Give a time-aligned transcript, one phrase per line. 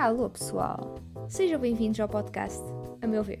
[0.00, 0.94] Alô pessoal,
[1.28, 2.58] sejam bem-vindos ao podcast
[3.02, 3.40] A Meu Ver.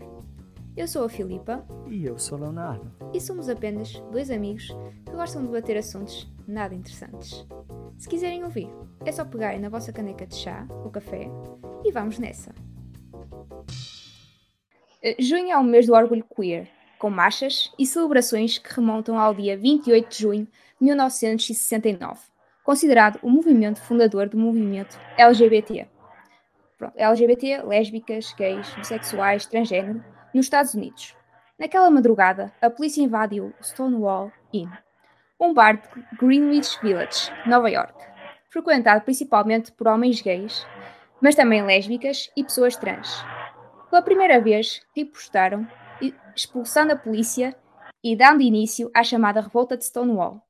[0.76, 2.92] Eu sou a Filipa E eu sou o Leonardo.
[3.14, 4.68] e somos apenas dois amigos
[5.06, 7.46] que gostam de debater assuntos nada interessantes.
[7.96, 8.68] Se quiserem ouvir,
[9.06, 11.30] é só pegarem na vossa caneca de chá ou café
[11.82, 12.54] e vamos nessa.
[15.02, 19.32] Eh, Junho é o mês do orgulho queer, com marchas e celebrações que remontam ao
[19.32, 20.44] dia 28 de junho
[20.78, 22.20] de 1969,
[22.62, 25.88] considerado o movimento fundador do movimento LGBT.
[26.80, 30.02] Pronto, LGBT, lésbicas, gays, bissexuais, transgênero,
[30.32, 31.14] nos Estados Unidos.
[31.58, 34.70] Naquela madrugada, a polícia invadiu Stonewall Inn,
[35.38, 37.92] um bar de Greenwich Village, Nova York,
[38.48, 40.66] frequentado principalmente por homens gays,
[41.20, 43.22] mas também lésbicas e pessoas trans.
[43.90, 45.68] Pela primeira vez, ripostaram,
[46.00, 47.54] e- expulsando a polícia
[48.02, 50.40] e dando início à chamada Revolta de Stonewall,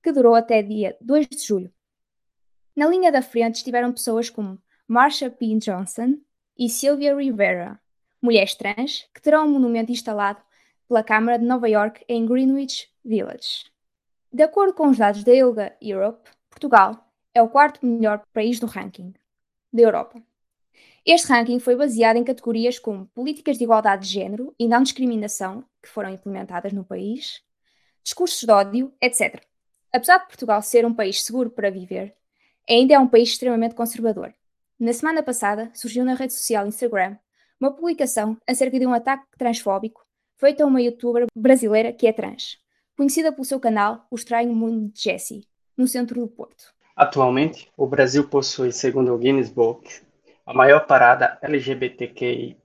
[0.00, 1.72] que durou até dia 2 de julho.
[2.76, 4.56] Na linha da frente estiveram pessoas como
[4.92, 5.56] Marsha P.
[5.58, 6.18] Johnson
[6.58, 7.80] e Sylvia Rivera,
[8.20, 10.42] mulheres trans que terão um monumento instalado
[10.88, 13.70] pela Câmara de Nova York em Greenwich Village.
[14.32, 18.66] De acordo com os dados da ILGA Europe, Portugal é o quarto melhor país do
[18.66, 19.14] ranking
[19.72, 20.20] da Europa.
[21.06, 25.64] Este ranking foi baseado em categorias como políticas de igualdade de género e não discriminação,
[25.80, 27.44] que foram implementadas no país,
[28.02, 29.40] discursos de ódio, etc.
[29.92, 32.12] Apesar de Portugal ser um país seguro para viver,
[32.68, 34.34] ainda é um país extremamente conservador.
[34.80, 37.18] Na semana passada, surgiu na rede social Instagram
[37.60, 40.02] uma publicação acerca de um ataque transfóbico
[40.38, 42.56] feito a uma youtuber brasileira que é trans,
[42.96, 46.72] conhecida pelo seu canal O Estranho Mundo de Jessie, no centro do Porto.
[46.96, 50.00] Atualmente, o Brasil possui, segundo o Guinness Book,
[50.46, 52.56] a maior parada LGBTQIA+P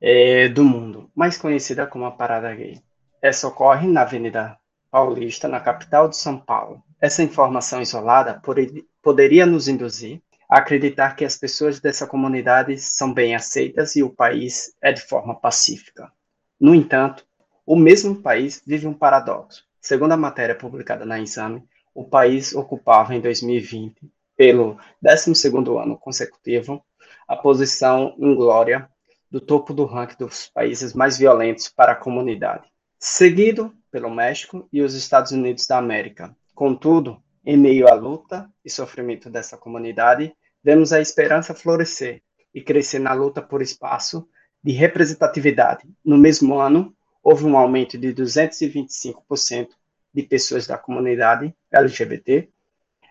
[0.00, 2.82] eh, do mundo, mais conhecida como a Parada Gay.
[3.22, 4.58] Essa ocorre na Avenida
[4.90, 6.82] Paulista, na capital de São Paulo.
[7.00, 13.12] Essa informação isolada pode- poderia nos induzir a acreditar que as pessoas dessa comunidade são
[13.12, 16.10] bem aceitas e o país é de forma pacífica.
[16.58, 17.26] No entanto,
[17.66, 19.64] o mesmo país vive um paradoxo.
[19.80, 21.62] Segundo a matéria publicada na Exame,
[21.94, 24.00] o país ocupava em 2020,
[24.36, 26.82] pelo 12º ano consecutivo,
[27.28, 28.88] a posição inglória
[29.30, 32.68] do topo do ranking dos países mais violentos para a comunidade,
[32.98, 36.34] seguido pelo México e os Estados Unidos da América.
[36.56, 40.34] Contudo, em meio à luta e sofrimento dessa comunidade,
[40.64, 42.22] vemos a esperança florescer
[42.52, 44.26] e crescer na luta por espaço
[44.64, 45.86] de representatividade.
[46.02, 49.68] No mesmo ano, houve um aumento de 225%
[50.14, 52.48] de pessoas da comunidade LGBT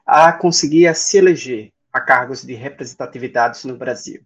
[0.03, 4.23] a conseguir se eleger a cargos de representatividade no Brasil,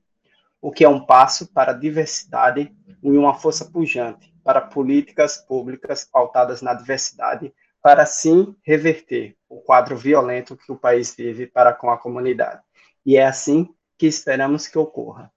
[0.61, 6.05] o que é um passo para a diversidade e uma força pujante para políticas públicas
[6.05, 11.89] pautadas na diversidade, para assim reverter o quadro violento que o país vive para com
[11.89, 12.61] a comunidade.
[13.05, 15.31] E é assim que esperamos que ocorra.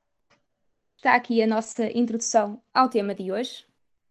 [0.97, 3.65] Está aqui a nossa introdução ao tema de hoje.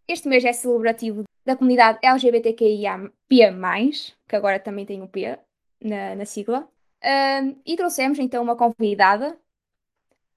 [0.07, 3.11] Este mês é celebrativo da comunidade LGBTQIA+,
[4.27, 5.39] que agora também tem o P
[5.81, 6.67] na, na sigla.
[7.03, 9.37] Ahm, e trouxemos então uma convidada,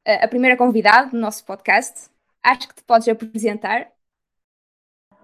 [0.06, 2.08] a a primeira convidada do nosso podcast.
[2.42, 3.90] Acho que te podes apresentar.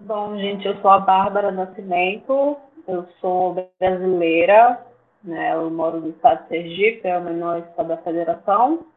[0.03, 2.57] Bom, gente, eu sou a Bárbara Nascimento,
[2.87, 4.83] eu sou brasileira,
[5.23, 5.53] né?
[5.53, 8.87] Eu moro no estado de Sergipe, é o menor estado da federação.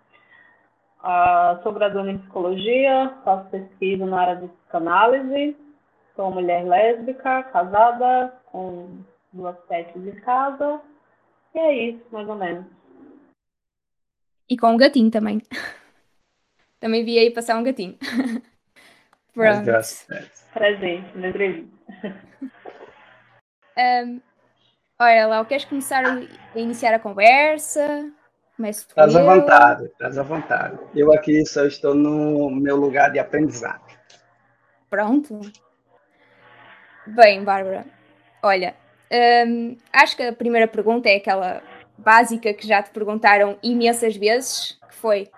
[1.03, 5.54] Ah, sou graduada em psicologia, faço pesquisa na área de psicanálise,
[6.16, 8.88] sou mulher lésbica, casada, com
[9.31, 10.81] duas pets em casa,
[11.54, 12.65] e é isso, mais ou menos.
[14.48, 15.42] E com um gatinho também.
[16.81, 17.98] também vi aí passar um gatinho.
[19.34, 19.65] Pronto.
[20.53, 21.69] Presente na entrevista.
[23.77, 24.21] Ahm,
[25.00, 28.09] olha lá, queres começar a iniciar a conversa?
[28.56, 30.78] Começo Estás à vontade, estás à vontade.
[30.95, 33.83] Eu aqui só estou no meu lugar de aprendizado.
[34.89, 35.41] Pronto.
[37.05, 37.84] Bem, Bárbara,
[38.41, 38.77] olha,
[39.47, 41.61] hum, acho que a primeira pergunta é aquela
[41.99, 45.28] básica que já te perguntaram imensas vezes, que foi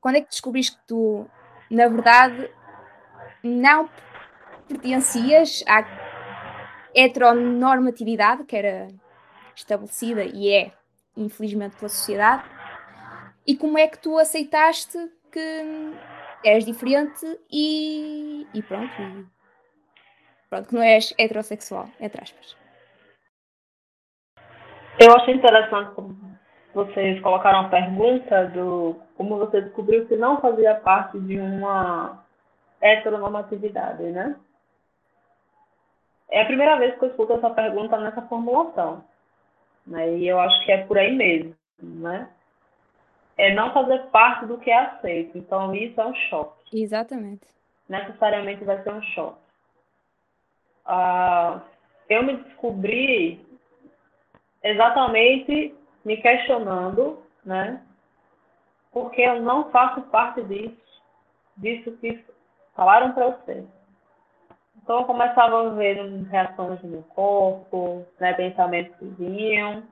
[0.00, 1.30] quando é que descobriste que tu,
[1.70, 2.50] na verdade,
[3.44, 3.88] não
[4.66, 5.84] pertencias à
[6.94, 8.88] heteronormatividade que era
[9.54, 10.72] estabelecida e é,
[11.16, 12.44] infelizmente, pela sociedade,
[13.46, 14.98] e como é que tu aceitaste
[15.30, 15.92] que
[16.44, 19.26] eras diferente e, e pronto, e
[20.48, 22.56] pronto, que não és heterossexual, entre aspas.
[24.98, 26.16] Eu achei interessante como
[26.72, 32.23] vocês colocaram a pergunta do como você descobriu que não fazia parte de uma
[32.84, 34.36] heteronormatividade, né?
[36.30, 39.04] É a primeira vez que eu escuto essa pergunta nessa formulação.
[39.86, 40.18] Né?
[40.18, 42.28] E eu acho que é por aí mesmo, né?
[43.36, 45.36] é não fazer parte do que é aceito.
[45.36, 46.82] Então, isso é um choque.
[46.82, 47.46] Exatamente.
[47.88, 49.38] Necessariamente vai ser um choque.
[50.86, 51.60] Ah,
[52.08, 53.44] eu me descobri
[54.62, 57.82] exatamente me questionando, né?
[58.92, 60.76] Porque eu não faço parte disso,
[61.56, 62.24] disso que
[62.74, 63.64] falaram para ser.
[64.82, 65.96] Então eu começava a ver
[66.30, 69.82] reações no meu corpo, né, pensamentos que vinham,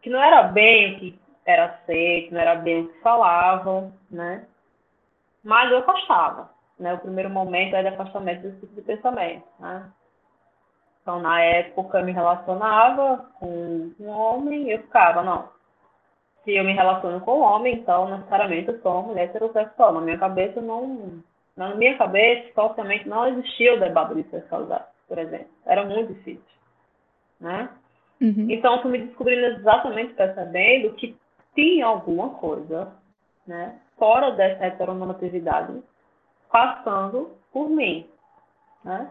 [0.00, 4.46] que não era bem o que era aceito, não era bem o que falavam, né?
[5.44, 6.94] Mas eu afastava, né?
[6.94, 9.90] O primeiro momento era de afastamento desse tipo de pensamento, né?
[11.06, 15.48] Então, na época, eu me relacionava com um homem e eu ficava, não.
[16.42, 19.92] Se eu me relaciono com um homem, então, necessariamente, eu sou uma mulher heterossexual.
[19.92, 21.22] Na minha cabeça, não...
[21.56, 25.48] Na minha cabeça, socialmente, não existia o debate de sexualidade, por exemplo.
[25.64, 26.42] Era muito difícil,
[27.40, 27.70] né?
[28.20, 28.50] Uhum.
[28.50, 31.16] Então, eu fui me descobrindo exatamente percebendo que
[31.54, 32.92] tinha alguma coisa,
[33.46, 35.82] né, fora dessa heteronormatividade,
[36.50, 38.08] passando por mim,
[38.84, 39.10] né?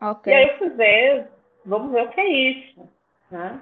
[0.00, 0.32] Okay.
[0.32, 1.28] E aí eu fui ver,
[1.64, 2.88] vamos ver o que é isso,
[3.30, 3.60] né?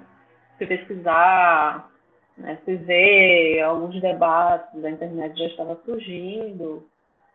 [0.57, 1.89] Fui pesquisar,
[2.37, 2.57] né?
[2.65, 6.85] fui ver alguns debates da internet já estava surgindo,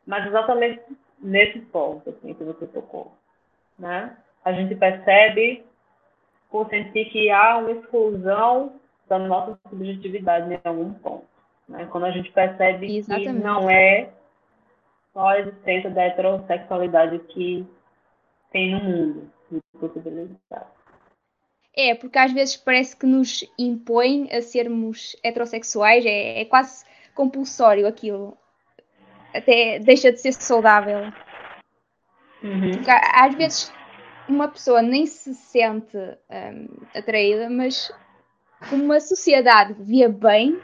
[0.07, 0.83] mas exatamente
[1.19, 3.13] nesse ponto assim, que você tocou,
[3.79, 4.17] né?
[4.45, 5.65] A gente percebe
[6.51, 11.27] por sentir que há uma exclusão da nossa subjetividade em algum ponto.
[11.69, 11.87] Né?
[11.91, 13.33] Quando a gente percebe Exatamente.
[13.33, 14.11] que não é
[15.13, 17.67] só a existência da heterossexualidade que
[18.53, 20.37] tem no mundo de possibilidades.
[21.75, 27.87] É, porque às vezes parece que nos impõe a sermos heterossexuais, é, é quase compulsório
[27.87, 28.37] aquilo.
[29.37, 31.13] Até deixa de ser saudável.
[32.43, 32.71] Uhum.
[33.13, 33.73] Às vezes
[34.29, 37.93] uma pessoa nem se sente um, atraída, mas
[38.69, 40.59] como uma sociedade via bem,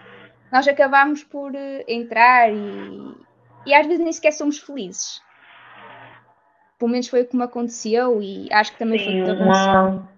[0.50, 3.14] nós acabamos por uh, entrar e,
[3.66, 5.20] e às vezes nem sequer somos felizes.
[6.78, 9.42] Pelo menos foi o que me aconteceu e acho que também Sim, foi o que
[9.42, 10.08] uma...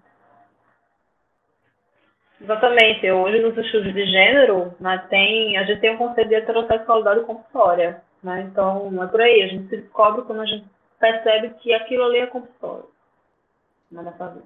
[2.41, 3.09] Exatamente.
[3.09, 8.01] Hoje nos estudos de gênero, né, tem, a gente tem um conceito de heterossexualidade compulsória.
[8.25, 8.41] Né?
[8.51, 9.43] Então, é por aí.
[9.43, 10.65] A gente se descobre quando a gente
[10.99, 12.89] percebe que aquilo ali é compulsório
[13.91, 14.45] na nossa vida.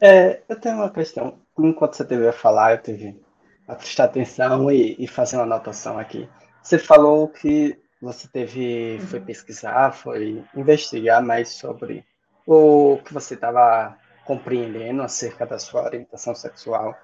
[0.00, 1.40] É, eu tenho uma questão.
[1.58, 3.20] Enquanto você teve a falar, eu tive
[3.66, 6.28] a prestar atenção e, e fazer uma anotação aqui.
[6.62, 9.24] Você falou que você teve, foi uhum.
[9.24, 12.04] pesquisar, foi investigar mais sobre
[12.46, 16.94] o que você estava compreendendo acerca da sua orientação sexual.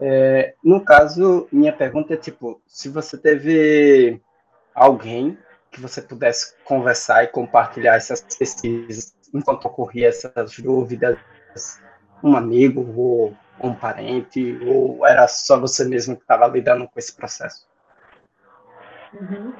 [0.00, 4.20] É, no caso, minha pergunta é tipo, se você teve
[4.74, 5.38] alguém
[5.70, 11.18] que você pudesse conversar e compartilhar essas pesquisas enquanto ocorria essas dúvidas,
[12.22, 17.14] um amigo ou um parente, ou era só você mesmo que estava lidando com esse
[17.16, 17.66] processo?
[19.12, 19.52] Uhum.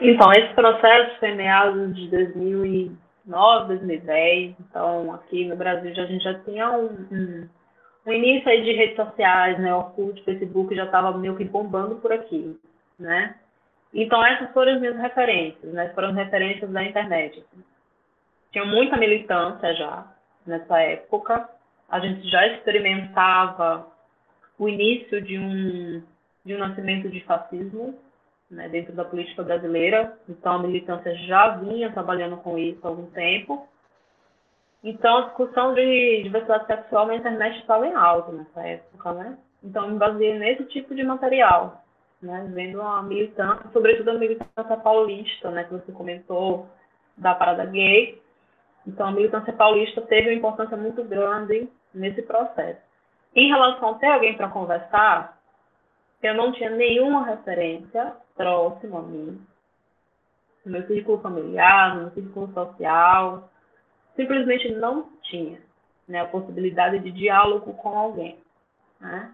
[0.00, 4.56] Então, esse processo foi meados de 2009, 2010.
[4.60, 7.48] Então, aqui no Brasil já, a gente já tinha um, um,
[8.06, 9.74] um início aí de redes sociais, né?
[9.74, 12.58] Orkut, Facebook já estava meio que bombando por aqui,
[12.98, 13.34] né?
[13.92, 15.88] Então, essas foram as minhas referências, né?
[15.94, 17.44] Foram referências da internet.
[18.52, 20.06] Tinha muita militância já,
[20.46, 21.48] nessa época.
[21.88, 23.86] A gente já experimentava
[24.58, 26.02] o início de um,
[26.44, 27.98] de um nascimento de fascismo
[28.50, 30.16] né, dentro da política brasileira.
[30.28, 33.68] Então, a militância já vinha trabalhando com isso há algum tempo.
[34.82, 39.38] Então, a discussão de diversidade sexual na internet estava em alta nessa época, né?
[39.62, 41.79] Então, eu me baseei nesse tipo de material,
[42.22, 42.50] né?
[42.52, 45.64] Vendo a militância, sobretudo a militância paulista, né?
[45.64, 46.68] Que você comentou,
[47.16, 48.20] da parada gay.
[48.86, 52.80] Então, a militância paulista teve uma importância muito grande nesse processo.
[53.34, 55.38] Em relação a ter alguém para conversar,
[56.22, 59.40] eu não tinha nenhuma referência próxima a mim,
[60.64, 63.50] no meu círculo familiar, no meu círculo social,
[64.16, 65.60] simplesmente não tinha
[66.08, 68.38] né, a possibilidade de diálogo com alguém.
[69.00, 69.32] Né?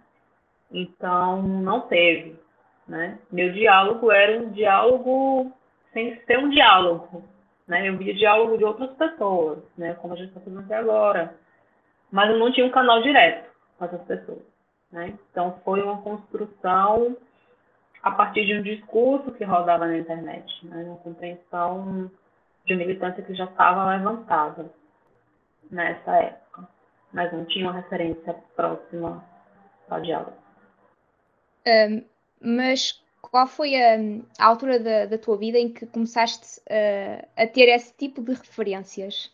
[0.70, 2.38] Então, não teve.
[2.86, 3.18] Né?
[3.32, 5.52] Meu diálogo era um diálogo
[5.92, 7.24] sem ser um diálogo,
[7.66, 7.88] né?
[7.88, 9.94] Eu via diálogo de outras pessoas, né?
[9.94, 11.34] Como a gente está fazendo até agora.
[12.12, 14.42] Mas eu não tinha um canal direto com essas pessoas,
[14.92, 15.18] né?
[15.30, 17.16] Então foi uma construção
[18.02, 20.84] a partir de um discurso que rodava na internet, né?
[20.84, 22.10] Uma compreensão
[22.64, 24.70] de militância que já estava levantada
[25.70, 26.68] nessa época,
[27.12, 29.24] mas não tinha uma referência próxima
[29.88, 30.36] ao diálogo.
[31.66, 32.04] Um,
[32.40, 33.96] mas qual foi a,
[34.38, 38.32] a altura da, da, tua vida em que começaste uh, a ter esse tipo de
[38.32, 39.32] referências?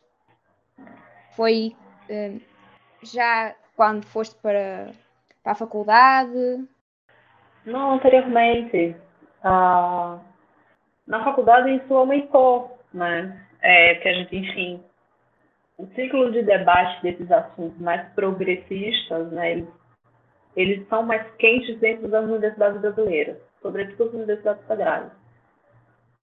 [1.37, 1.75] Foi
[2.09, 2.41] uh,
[3.03, 4.93] já quando foste para,
[5.43, 6.67] para a faculdade?
[7.65, 8.97] Não, anteriormente.
[9.43, 10.19] Ah,
[11.07, 13.47] na faculdade isso aumentou, né?
[13.61, 14.83] É, que a gente, enfim,
[15.79, 19.69] o ciclo de debate desses assuntos mais progressistas, né, eles,
[20.57, 25.11] eles são mais quentes dentro das universidades brasileiras, sobretudo as universidades federais.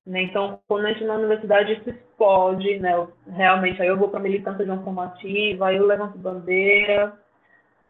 [0.06, 0.24] Né?
[0.24, 2.94] Então, quando a gente na universidade isso explode, né?
[2.94, 7.14] Eu, realmente, aí eu vou para a militância de uma formativa, aí eu levanto bandeira,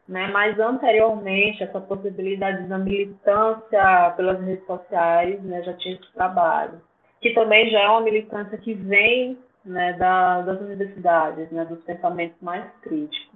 [0.08, 0.28] né?
[0.28, 5.64] Mas anteriormente, essa possibilidade da militância pelas redes sociais, né?
[5.64, 6.82] Já tinha esse trabalho,
[7.22, 12.38] que também já é uma militância que vem né, da, das universidades, né, dos pensamentos
[12.42, 13.29] mais críticos.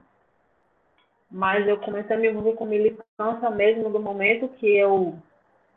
[1.33, 5.17] Mas eu comecei a me envolver com militância mesmo do momento que eu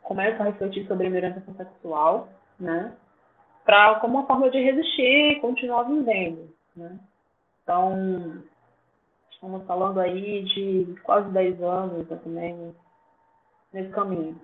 [0.03, 2.95] começo a refletir sobre a orientação sexual, né,
[3.65, 6.47] pra, como uma forma de resistir continuar vivendo.
[6.75, 6.99] Né.
[7.63, 8.43] Então,
[9.31, 12.75] estamos falando aí de quase 10 anos também
[13.73, 14.39] nesse caminho.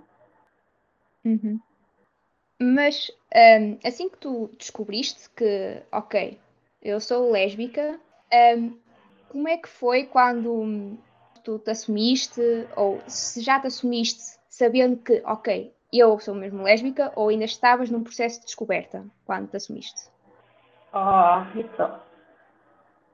[1.24, 1.60] Uhum.
[2.60, 3.12] Mas
[3.62, 6.39] um, assim que tu descobriste que, ok,
[6.82, 8.00] eu sou lésbica,
[8.58, 8.77] um,
[9.33, 10.95] como é que foi quando
[11.43, 12.39] tu te assumiste,
[12.77, 17.89] ou se já te assumiste sabendo que, ok, eu sou mesmo lésbica, ou ainda estavas
[17.89, 20.07] num processo de descoberta quando te assumiste?
[20.93, 21.99] Ah, então.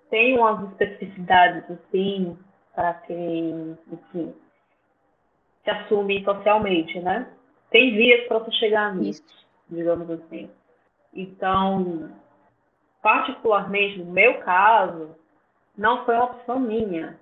[0.10, 2.38] Tem umas especificidades, assim,
[2.76, 4.36] para quem, enfim,
[5.64, 7.32] se assume socialmente, né?
[7.70, 9.48] Tem vias para você chegar nisso, Isso.
[9.70, 10.50] digamos assim.
[11.14, 12.12] Então,
[13.02, 15.16] particularmente no meu caso,
[15.80, 17.18] não foi uma opção minha,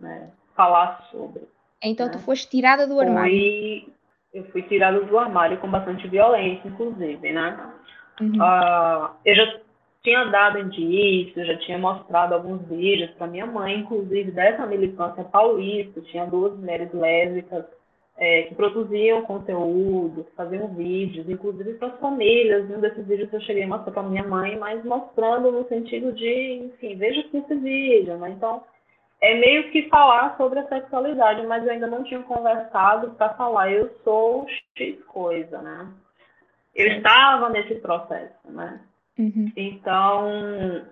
[0.00, 0.30] né?
[0.54, 1.42] Falar sobre.
[1.82, 2.12] Então, né?
[2.12, 3.30] tu foste tirada do armário.
[3.30, 3.92] Foi,
[4.32, 7.72] eu fui tirada do armário com bastante violência, inclusive, né?
[8.20, 8.36] Uhum.
[8.36, 9.60] Uh, eu já
[10.02, 16.00] tinha dado indício, já tinha mostrado alguns vídeos para minha mãe, inclusive dessa militância paulista,
[16.02, 17.64] tinha duas mulheres lésbicas
[18.18, 22.70] é, que produziam conteúdo, que faziam vídeos, inclusive para as famílias.
[22.70, 26.64] Um desses vídeos eu cheguei a mostrar para minha mãe, mas mostrando no sentido de,
[26.64, 28.16] enfim, veja aqui esse vídeo.
[28.16, 28.30] Né?
[28.30, 28.64] Então,
[29.20, 33.70] é meio que falar sobre a sexualidade, mas eu ainda não tinha conversado para falar
[33.70, 34.46] eu sou
[34.76, 35.88] X coisa, né?
[36.74, 38.80] Eu estava nesse processo, né?
[39.18, 39.50] Uhum.
[39.56, 40.86] Então,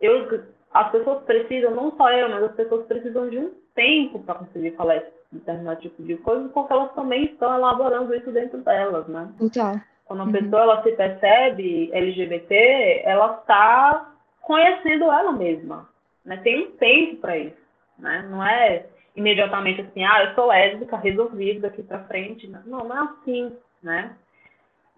[0.00, 4.36] eu, as pessoas precisam, não só eu, mas as pessoas precisam de um tempo para
[4.36, 9.06] conseguir falar esse determinado tipo de coisa, porque elas também estão elaborando isso dentro delas,
[9.08, 9.30] né?
[9.38, 9.76] Total.
[10.06, 10.32] Quando a uhum.
[10.32, 15.88] pessoa ela se percebe LGBT, ela está conhecendo ela mesma,
[16.24, 16.38] né?
[16.38, 17.56] Tem um tempo para isso,
[17.98, 18.26] né?
[18.30, 22.48] Não é imediatamente assim, ah, eu sou lésbica, resolvido daqui para frente.
[22.48, 24.16] Não, não é assim, né?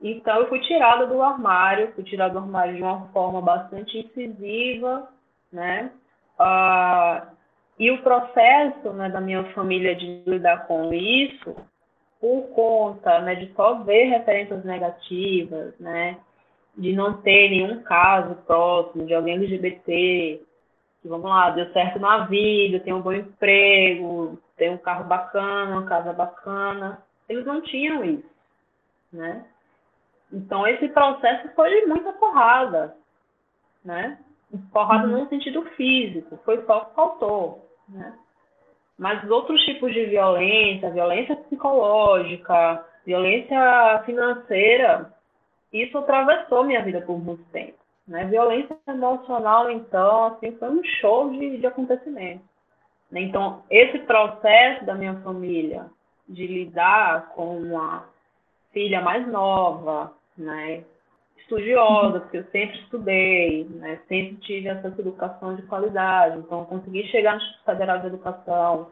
[0.00, 5.08] Então eu fui tirada do armário, fui tirada do armário de uma forma bastante incisiva,
[5.52, 5.90] né?
[6.38, 7.26] Uh,
[7.80, 11.56] e o processo né, da minha família de lidar com isso,
[12.20, 16.18] por conta né, de só ver referências negativas, né,
[16.76, 20.42] de não ter nenhum caso próximo de alguém LGBT,
[21.00, 25.78] que vamos lá, deu certo na vida, tem um bom emprego, tem um carro bacana,
[25.78, 28.30] uma casa bacana, eles não tinham isso,
[29.10, 29.42] né?
[30.30, 32.94] Então esse processo foi de muita porrada,
[33.82, 34.18] né?
[34.70, 35.20] Porrada uhum.
[35.20, 37.70] no sentido físico, foi só o que faltou.
[37.90, 38.12] Né?
[38.99, 45.12] Mas outros tipos de violência, violência psicológica, violência financeira,
[45.73, 47.78] isso atravessou minha vida por muito tempo.
[48.06, 48.25] Né?
[48.25, 52.44] Violência emocional, então, assim, foi um show de, de acontecimentos.
[53.11, 53.23] Né?
[53.23, 55.87] Então, esse processo da minha família
[56.28, 58.04] de lidar com uma
[58.73, 60.85] filha mais nova, né?
[61.50, 64.00] Estudiosa, porque eu sempre estudei, né?
[64.09, 68.90] sempre tive essa educação de qualidade, então consegui chegar no Instituto Federal de Educação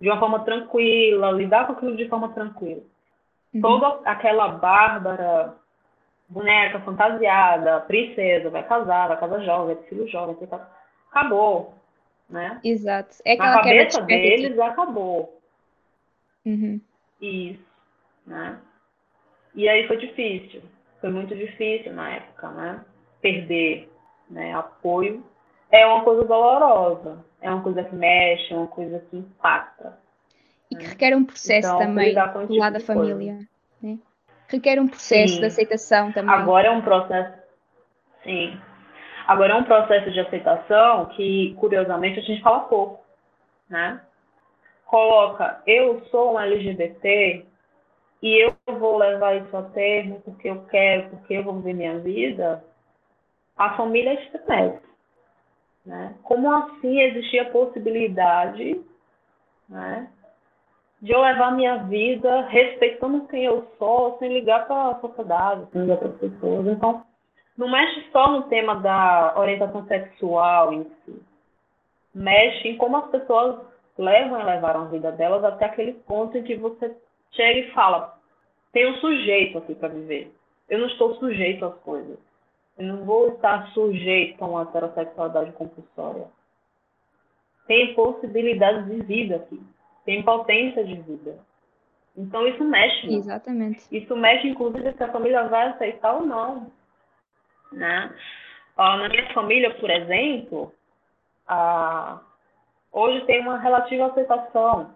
[0.00, 2.80] de uma forma tranquila, lidar com aquilo de forma tranquila.
[3.52, 3.60] Uhum.
[3.60, 5.54] Toda aquela Bárbara,
[6.28, 10.48] boneca fantasiada, princesa, vai casar, vai casar jovem, vai ter filho jovem, ter...
[11.10, 11.74] acabou,
[12.30, 12.58] né?
[12.64, 13.16] Exato.
[13.26, 15.38] É Na cabeça deles, acabou.
[16.46, 16.80] Uhum.
[17.20, 17.60] Isso,
[18.26, 18.58] né?
[19.54, 20.62] E aí foi difícil
[21.00, 22.84] foi muito difícil na época, né?
[23.20, 23.90] Perder
[24.28, 25.24] né, apoio
[25.70, 29.98] é uma coisa dolorosa, é uma coisa que mexe, é uma coisa que impacta.
[30.70, 33.38] E que requer um processo então, também do tipo lado da família.
[33.82, 33.98] Né?
[34.48, 35.40] Requer um processo sim.
[35.40, 36.34] de aceitação também.
[36.34, 37.38] Agora é um processo.
[38.24, 38.60] Sim.
[39.26, 43.04] Agora é um processo de aceitação que, curiosamente, a gente fala pouco.
[43.68, 44.00] Né?
[44.86, 47.46] Coloca, eu sou um LGBT,
[48.22, 51.98] e eu vou levar isso a termo porque eu quero, porque eu vou viver minha
[51.98, 52.62] vida,
[53.56, 54.82] a família estremece.
[55.84, 56.14] Né?
[56.22, 58.80] Como assim existia a possibilidade
[59.68, 60.10] né,
[61.00, 65.82] de eu levar minha vida respeitando quem eu sou, sem ligar para a sociedade, sem
[65.82, 66.66] ligar para as pessoas.
[66.66, 67.02] Então,
[67.56, 71.22] não mexe só no tema da orientação sexual em si.
[72.14, 73.60] Mexe em como as pessoas
[73.96, 76.94] levam e levaram a vida delas até aquele ponto em que você
[77.32, 78.18] chega e fala:
[78.72, 80.32] tem um sujeito aqui para viver.
[80.68, 82.18] Eu não estou sujeito às coisas.
[82.78, 86.26] Eu não vou estar sujeito a uma heterossexualidade compulsória.
[87.66, 89.60] Tem possibilidades de vida aqui.
[90.04, 91.38] Tem potência de vida.
[92.16, 93.06] Então isso mexe.
[93.06, 93.14] Né?
[93.14, 93.84] Exatamente.
[93.90, 96.70] Isso mexe, inclusive, se a família vai aceitar ou não.
[97.72, 98.14] Né?
[98.76, 100.72] Ó, na minha família, por exemplo,
[101.46, 102.20] a...
[102.92, 104.90] hoje tem uma relativa aceitação.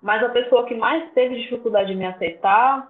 [0.00, 2.88] Mas a pessoa que mais teve dificuldade de me aceitar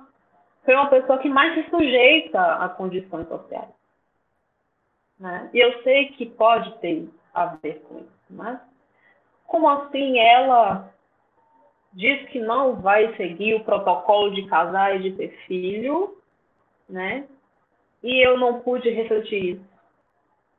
[0.64, 3.70] foi uma pessoa que mais se sujeita a condições sociais.
[5.18, 5.50] Né?
[5.52, 8.60] E eu sei que pode ter a ver com isso, mas
[9.46, 10.92] como assim ela
[11.92, 16.16] diz que não vai seguir o protocolo de casar e de ter filho,
[16.88, 17.26] né?
[18.02, 19.68] E eu não pude refletir isso.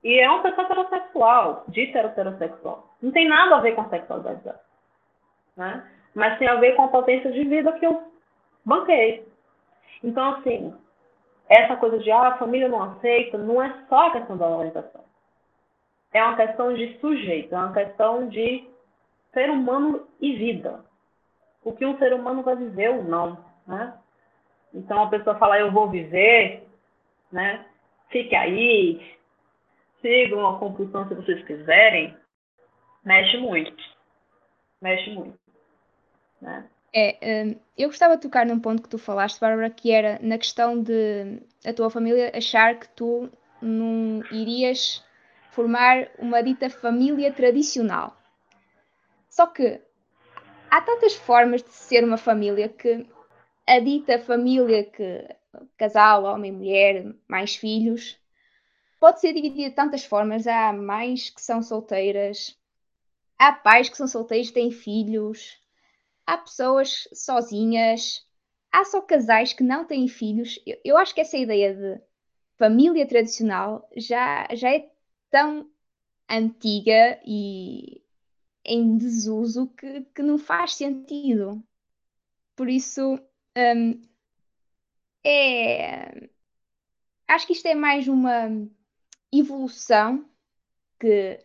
[0.04, 2.90] E é uma pessoa heterossexual, dita heterossexual.
[3.02, 4.62] Não tem nada a ver com a sexualidade dela.
[5.56, 5.92] Né?
[6.20, 8.04] Mas tem a ver com a potência de vida que eu
[8.66, 9.26] banquei.
[10.04, 10.76] Então, assim,
[11.48, 15.02] essa coisa de ah, a família não aceita, não é só a questão da orientação.
[16.12, 18.68] É uma questão de sujeito, é uma questão de
[19.34, 20.84] ser humano e vida.
[21.64, 23.98] O que um ser humano vai viver ou não, né?
[24.74, 26.68] Então a pessoa fala, eu vou viver,
[27.32, 27.66] né?
[28.10, 29.16] Fique aí,
[30.02, 32.14] sigam a compulsão se vocês quiserem,
[33.06, 33.82] mexe muito.
[34.82, 35.49] Mexe muito.
[36.42, 36.70] Né?
[36.94, 40.38] É, hum, eu gostava de tocar num ponto que tu falaste, Bárbara, que era na
[40.38, 43.30] questão de a tua família achar que tu
[43.62, 45.04] não irias
[45.52, 48.18] formar uma dita família tradicional.
[49.30, 49.82] Só que
[50.72, 53.06] há tantas formas de ser uma família que
[53.68, 55.28] a dita família que
[55.78, 58.20] casal, homem, mulher, mais filhos,
[59.00, 60.48] pode ser dividida de tantas formas.
[60.48, 62.58] Há mães que são solteiras,
[63.38, 65.60] há pais que são solteiros e têm filhos,
[66.30, 68.24] há pessoas sozinhas,
[68.72, 70.60] há só casais que não têm filhos.
[70.66, 72.02] Eu, eu acho que essa ideia de
[72.56, 74.92] família tradicional já, já é
[75.32, 75.68] tão
[76.30, 78.04] antiga e
[78.64, 81.64] em desuso que, que não faz sentido.
[82.56, 83.20] Por isso,
[83.58, 84.02] um,
[85.24, 86.30] é.
[87.28, 88.50] Acho que isto é mais uma
[89.32, 90.30] evolução
[91.00, 91.40] que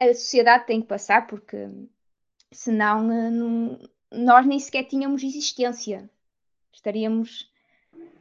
[0.00, 1.56] a sociedade tem que passar, porque
[2.52, 3.78] senão eh, não,
[4.12, 6.08] nós nem sequer tínhamos existência.
[6.72, 7.50] Estaríamos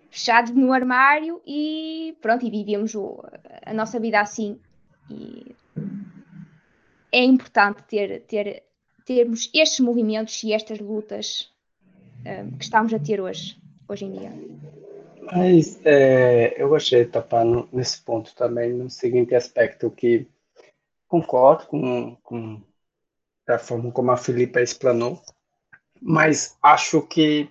[0.10, 3.22] fechados no armário e pronto, e vivíamos o,
[3.66, 4.60] a nossa vida assim.
[5.10, 5.56] E
[7.12, 8.64] é importante ter, ter,
[9.06, 11.52] termos estes movimentos e estas lutas
[12.26, 14.32] um, que estamos a ter hoje, hoje em dia.
[15.22, 16.70] Mas é, eu
[17.12, 20.28] topar no, nesse ponto também, no seguinte aspecto, que
[21.08, 22.62] concordo com, com
[23.48, 25.22] a forma como a Filipa explanou,
[26.02, 27.50] mas acho que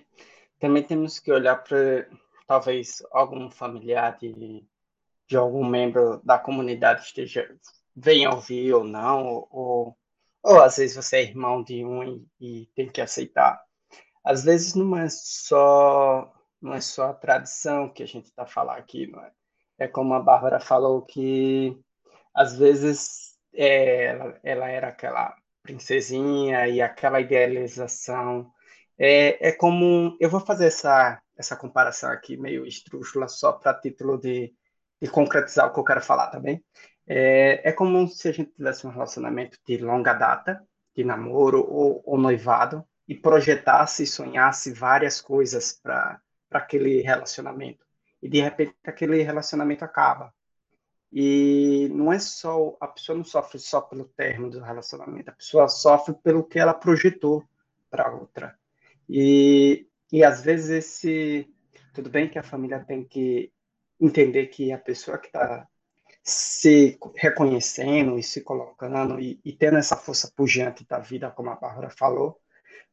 [0.59, 2.07] também temos que olhar para
[2.47, 4.63] talvez algum familiar de,
[5.27, 7.47] de algum membro da comunidade esteja
[7.95, 9.97] venha ouvir ou não, ou, ou,
[10.43, 13.63] ou às vezes você é irmão de um e, e, tem que aceitar.
[14.23, 16.31] Às vezes não é só
[16.61, 19.31] não é só a tradição que a gente está falando aqui, não é?
[19.77, 21.77] É como a Bárbara falou que
[22.33, 28.51] às vezes é, ela, ela era aquela princesinha e aquela idealização.
[28.97, 30.15] É, é como.
[30.19, 34.53] Eu vou fazer essa, essa comparação aqui, meio estrúxula, só para título de,
[35.01, 36.39] de concretizar o que eu quero falar, tá?
[37.07, 40.61] É, é como se a gente tivesse um relacionamento de longa data,
[40.95, 46.19] de namoro ou, ou noivado, e projetasse e sonhasse várias coisas para
[46.51, 47.85] aquele relacionamento.
[48.21, 50.33] E de repente aquele relacionamento acaba.
[51.11, 55.67] E não é só, a pessoa não sofre só pelo término do relacionamento, a pessoa
[55.67, 57.43] sofre pelo que ela projetou
[57.89, 58.57] para outra.
[59.07, 61.49] E, e às vezes esse.
[61.93, 63.51] Tudo bem que a família tem que
[63.99, 65.65] entender que a pessoa que está
[66.21, 71.55] se reconhecendo e se colocando e, e, tendo essa força pujante da vida, como a
[71.55, 72.41] Bárbara falou,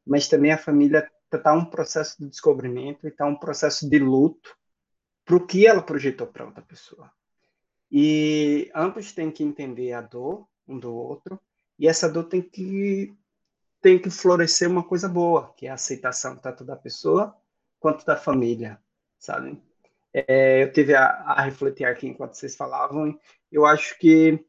[0.07, 4.55] mas também a família está um processo de descobrimento e está um processo de luto
[5.25, 7.11] para o que ela projetou para outra pessoa.
[7.93, 11.39] E ambos têm que entender a dor um do outro,
[11.79, 13.15] e essa dor tem que
[13.83, 17.37] tem que florescer uma coisa boa, que é a aceitação tanto da pessoa
[17.81, 18.81] quanto da família,
[19.19, 19.61] sabe?
[20.15, 23.19] É, eu tive a, a, refletir aqui enquanto vocês falavam,
[23.51, 24.43] eu acho que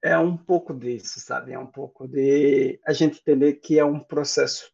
[0.00, 1.52] é um pouco disso, sabe?
[1.52, 4.72] É um pouco de a gente entender que é um processo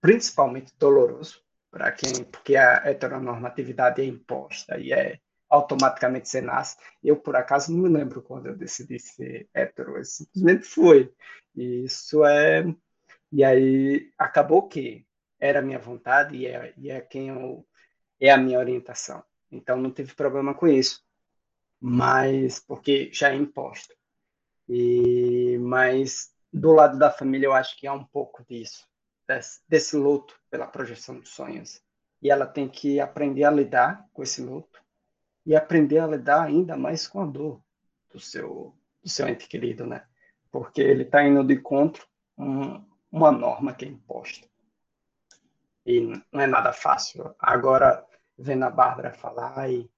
[0.00, 1.40] principalmente doloroso
[1.70, 6.76] para quem, porque a heteronormatividade é imposta e é automaticamente você nasce.
[7.02, 11.12] Eu, por acaso, não me lembro quando eu decidi ser hétero, eu simplesmente fui.
[11.54, 12.64] E isso é.
[13.32, 15.06] E aí acabou que
[15.38, 17.66] era a minha vontade e é, e é quem eu.
[18.20, 19.22] é a minha orientação.
[19.50, 21.04] Então não tive problema com isso.
[21.80, 23.94] Mas, porque já é imposto.
[24.68, 28.88] E, mas do lado da família eu acho que há um pouco disso,
[29.28, 31.80] desse, desse luto pela projeção dos sonhos.
[32.22, 34.82] E ela tem que aprender a lidar com esse luto
[35.46, 37.62] e aprender a lidar ainda mais com a dor
[38.10, 40.04] do seu, do seu ente querido, né?
[40.50, 42.04] Porque ele está indo de encontro
[42.36, 44.46] um, uma norma que é imposta.
[45.86, 47.32] E não é nada fácil.
[47.38, 48.04] Agora,
[48.36, 49.88] vendo a Bárbara falar e,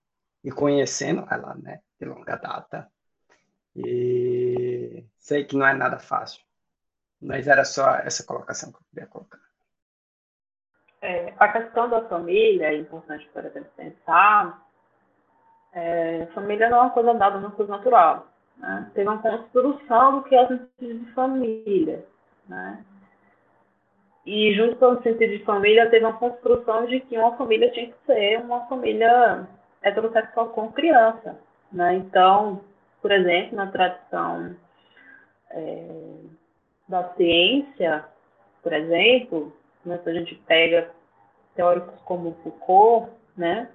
[0.44, 2.90] e conhecendo ela, né, de longa data,
[3.74, 6.42] e sei que não é nada fácil.
[7.20, 9.40] Mas era só essa colocação que eu queria colocar.
[11.00, 14.67] É, a questão da família é importante, por exemplo, pensar
[15.72, 18.26] é, família não é uma coisa dada, não é uma coisa natural.
[18.56, 18.90] Né?
[18.94, 22.04] Teve uma construção do que é o sentido de família.
[22.48, 22.84] Né?
[24.26, 27.86] E junto com o sentido de família, teve uma construção de que uma família tinha
[27.86, 29.46] que ser uma família
[29.82, 31.38] heterossexual com criança.
[31.72, 31.94] Né?
[31.96, 32.60] Então,
[33.00, 34.56] por exemplo, na tradição
[35.50, 36.14] é,
[36.88, 38.04] da ciência,
[38.62, 39.52] por exemplo,
[39.84, 40.90] né, se a gente pega
[41.54, 43.68] teóricos como Foucault, né,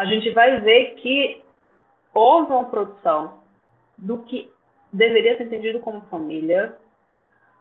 [0.00, 1.42] a gente vai ver que
[2.14, 3.42] houve uma produção
[3.98, 4.50] do que
[4.90, 6.74] deveria ser entendido como família,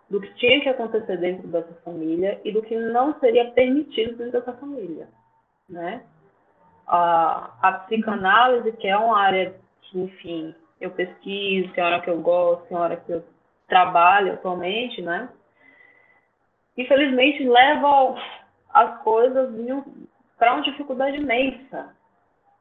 [0.10, 4.40] do que tinha que acontecer dentro dessa família e do que não seria permitido dentro
[4.40, 5.10] dessa família,
[5.68, 6.02] né?
[6.88, 12.02] A, a psicanálise, que é uma área que, enfim, eu pesquiso, que é uma área
[12.06, 13.24] que eu gosto, que é uma área que eu
[13.68, 15.28] trabalho atualmente, né?
[16.78, 18.16] Infelizmente, leva
[18.74, 19.50] as coisas
[20.38, 21.99] para uma dificuldade imensa,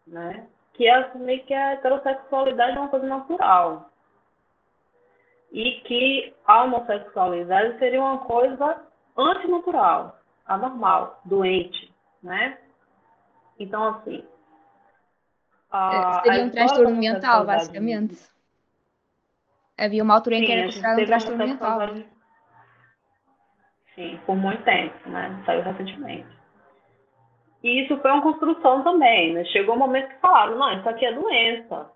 [0.09, 0.47] né?
[0.75, 3.91] Que é assumir que a heterossexualidade é uma coisa natural.
[5.51, 8.83] E que a homossexualidade seria uma coisa
[9.17, 11.93] antinatural, anormal, doente,
[12.23, 12.59] né?
[13.59, 14.25] Então, assim...
[15.71, 18.17] A, seria um transtorno mental, basicamente.
[19.77, 21.81] Havia uma altura em que era considerado um transtorno mental.
[23.95, 25.43] Sim, por muito tempo, né?
[25.45, 26.38] Saiu recentemente.
[27.63, 29.45] E isso foi uma construção também, né?
[29.47, 31.91] Chegou um momento que falaram, não, isso aqui é doença.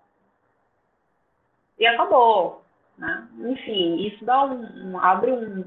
[1.78, 2.62] E acabou.
[2.98, 3.28] Né?
[3.38, 5.64] Enfim, isso dá um, um abre um,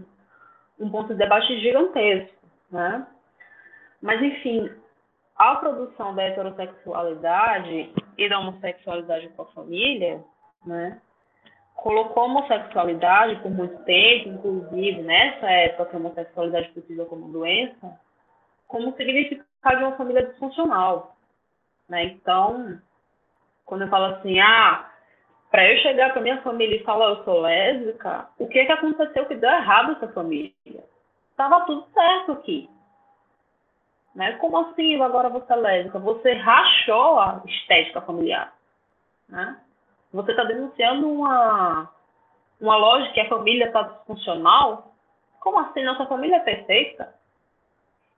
[0.80, 2.36] um ponto de debate gigantesco.
[2.72, 3.08] Né?
[4.02, 4.70] Mas, enfim,
[5.38, 10.24] a produção da heterossexualidade e da homossexualidade com a família,
[10.66, 11.02] né,
[11.76, 18.00] colocou a homossexualidade por muito tempo, inclusive nessa época que a homossexualidade tida como doença,
[18.68, 21.16] como significado de uma família disfuncional.
[21.90, 22.06] Né?
[22.06, 22.80] Então,
[23.66, 24.90] quando eu falo assim, ah,
[25.50, 29.26] para eu chegar para minha família e falar eu sou lésbica, o que, que aconteceu
[29.26, 30.54] que deu errado essa família?
[31.38, 32.70] Tava tudo certo aqui.
[34.14, 34.34] Né?
[34.34, 36.00] Como assim agora você é lésbica?
[36.00, 38.54] Você rachou a estética familiar.
[39.30, 39.58] Né?
[40.14, 41.90] Você está denunciando uma,
[42.60, 44.94] uma lógica que a família está disfuncional?
[45.40, 45.84] Como assim?
[45.84, 47.15] Nossa família é perfeita?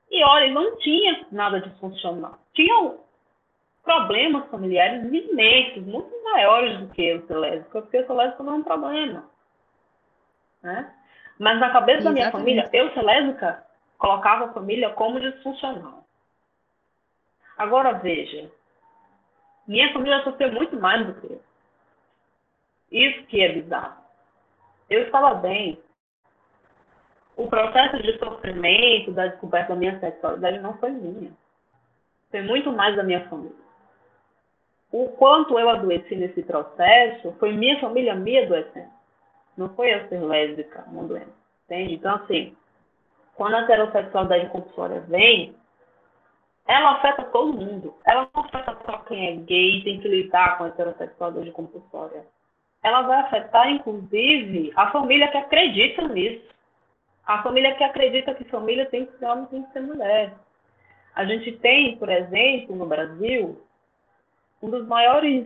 [0.09, 2.37] E olha, não tinha nada disfuncional.
[2.53, 2.99] Tinham
[3.83, 8.53] problemas familiares imensos, muito maiores do que eu ser lésbica, porque eu ser lésbica não
[8.53, 9.29] é um problema.
[10.61, 10.93] Né?
[11.39, 12.03] Mas na cabeça Exatamente.
[12.03, 13.63] da minha família, eu ser lésbica
[13.97, 16.03] colocava a família como disfuncional.
[17.57, 18.51] Agora veja,
[19.67, 21.41] minha família sofreu muito mais do que eu.
[22.91, 24.01] Isso que é bizarro.
[24.89, 25.81] Eu estava bem,
[27.37, 31.31] o processo de sofrimento da descoberta da minha sexualidade não foi minha.
[32.31, 33.55] Foi muito mais da minha família.
[34.91, 38.89] O quanto eu adoeci nesse processo foi minha família me adoecendo.
[39.55, 41.31] Não foi eu ser lésbica, uma doença.
[41.65, 41.95] Entende?
[41.95, 42.55] Então, assim,
[43.35, 45.55] quando a heterossexualidade compulsória vem,
[46.67, 47.95] ela afeta todo mundo.
[48.05, 52.25] Ela não afeta só quem é gay e tem que lidar com a heterossexualidade compulsória.
[52.83, 56.56] Ela vai afetar, inclusive, a família que acredita nisso.
[57.27, 60.33] A família que acredita que família tem que ser homem, tem que ser mulher.
[61.13, 63.61] A gente tem, por exemplo, no Brasil,
[64.61, 65.45] um dos maiores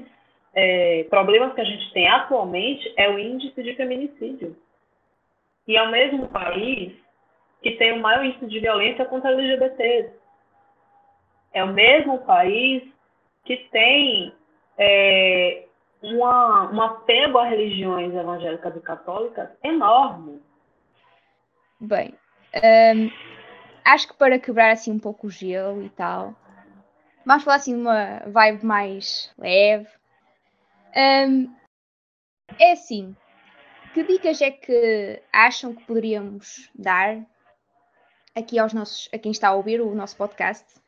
[0.54, 4.56] é, problemas que a gente tem atualmente é o índice de feminicídio.
[5.68, 6.94] E é o mesmo país
[7.64, 10.14] que tem o maior índice de violência contra LGBTs.
[11.52, 12.84] É o mesmo país
[13.44, 14.34] que tem
[14.78, 15.66] é,
[16.04, 20.42] uma, um apego a religiões evangélicas e católicas enorme.
[21.84, 22.14] Bem,
[22.96, 23.10] um,
[23.84, 26.36] acho que para quebrar assim um pouco o gelo e tal,
[27.26, 29.90] vamos falar assim de uma vibe mais leve.
[30.96, 31.52] Um,
[32.60, 33.16] é assim,
[33.96, 37.26] que dicas é que acham que poderíamos dar
[38.36, 40.80] aqui aos nossos, a quem está a ouvir o nosso podcast?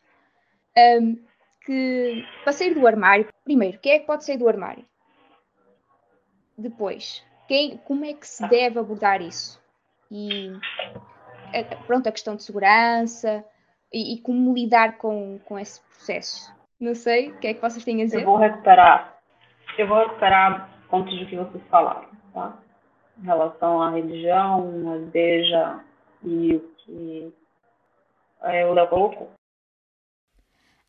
[0.78, 1.16] Um,
[1.66, 4.86] que para sair do armário, primeiro, quem é que pode sair do armário?
[6.56, 9.63] Depois, quem, como é que se deve abordar isso?
[10.16, 10.52] E
[11.88, 13.44] pronto, a questão de segurança
[13.92, 16.54] e, e, como lidar com, com esse processo.
[16.80, 18.22] Não sei, o que é que vocês têm a dizer?
[18.22, 19.20] Eu vou recuperar,
[19.76, 22.60] eu vou recuperar pontos do que vocês falaram, tá?
[23.18, 25.84] Em relação à religião, à igreja
[26.24, 27.34] e o que
[28.42, 29.32] é, o Léo colocou.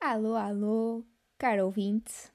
[0.01, 1.03] Alô, alô,
[1.39, 2.31] caro ouvinte.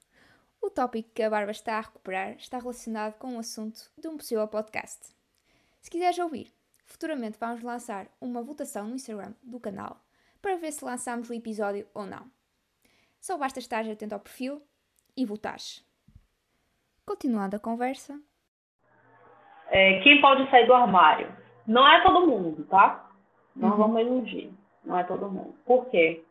[0.60, 4.16] O tópico que a Barba está a recuperar está relacionado com o assunto de um
[4.16, 5.14] possível podcast.
[5.80, 6.52] Se quiseres ouvir,
[6.90, 9.96] futuramente vamos lançar uma votação no Instagram do canal
[10.42, 12.26] para ver se lançamos o episódio ou não.
[13.20, 14.60] Só basta estar atento ao perfil
[15.16, 15.86] e votares.
[17.06, 18.18] Continuando a conversa.
[19.70, 21.32] É, quem pode sair do armário?
[21.66, 23.08] Não é todo mundo, tá?
[23.54, 23.76] Não uhum.
[23.76, 24.52] vamos iludir.
[24.84, 25.54] Não é todo mundo.
[25.64, 26.24] Por quê?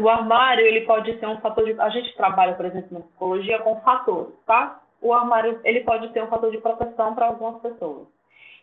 [0.00, 1.78] O armário, ele pode ser um fator de...
[1.80, 4.80] A gente trabalha, por exemplo, na psicologia com fatores, tá?
[5.00, 8.08] O armário, ele pode ser um fator de proteção para algumas pessoas.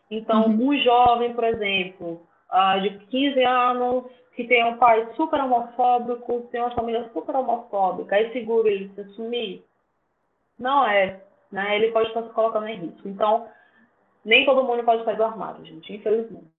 [0.10, 0.70] Então, uhum.
[0.70, 6.62] um jovem, por exemplo, uh, de 15 anos, que tem um pai super homofóbico, tem
[6.62, 9.66] uma família super homofóbica, é seguro ele se assumir?
[10.60, 11.76] Não é, né?
[11.76, 13.08] Ele pode estar se colocando em risco.
[13.08, 13.48] Então,
[14.24, 16.52] nem todo mundo pode sair do armário, gente, infelizmente.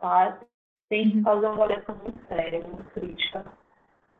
[0.00, 0.38] Tá?
[0.88, 1.24] Tem que uhum.
[1.24, 3.44] fazer uma avaliação muito séria, muito crítica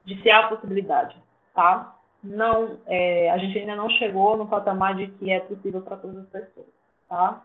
[0.05, 1.17] de se há possibilidade,
[1.53, 1.97] tá?
[2.23, 6.19] Não, é, a gente ainda não chegou no patamar de que é possível para todas
[6.19, 6.67] as pessoas,
[7.09, 7.45] tá?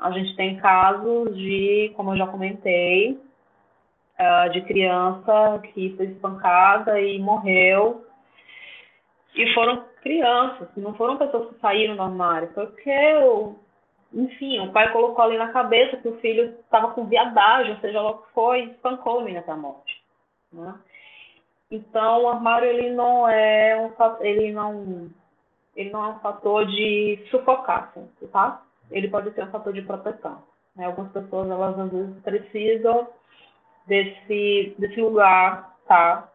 [0.00, 3.20] A gente tem casos de, como eu já comentei,
[4.18, 8.04] uh, de criança que foi espancada e morreu.
[9.34, 12.90] E foram crianças, não foram pessoas que saíram do armário, porque,
[14.12, 18.00] enfim, o pai colocou ali na cabeça que o filho estava com viadagem, ou seja,
[18.00, 20.02] logo foi, espancou o menino até a morte.
[20.52, 20.74] Né?
[21.70, 25.10] Então, o armário ele não é um ele não
[25.76, 27.94] ele não é um fator de sufocar,
[28.32, 28.62] tá?
[28.90, 30.42] Ele pode ser um fator de proteção.
[30.74, 30.84] Né?
[30.84, 33.08] Algumas pessoas elas às vezes precisam
[33.86, 36.28] desse desse lugar, tá?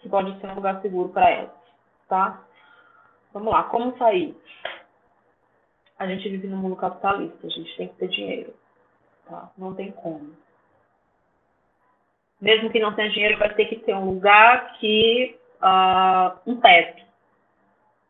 [0.00, 1.50] Que pode ser um lugar seguro para elas,
[2.08, 2.42] tá?
[3.32, 4.36] Vamos lá, como sair?
[5.98, 8.54] A gente vive no mundo capitalista, a gente tem que ter dinheiro,
[9.26, 9.50] tá?
[9.56, 10.36] Não tem como
[12.40, 15.38] mesmo que não tenha dinheiro, vai ter que ter um lugar que.
[15.56, 17.02] Uh, um teto,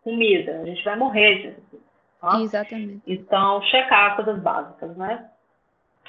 [0.03, 0.61] comida.
[0.61, 1.86] A gente vai morrer, gente.
[2.21, 2.41] Tá?
[2.41, 3.03] Exatamente.
[3.07, 5.31] Então, checar coisas básicas, né?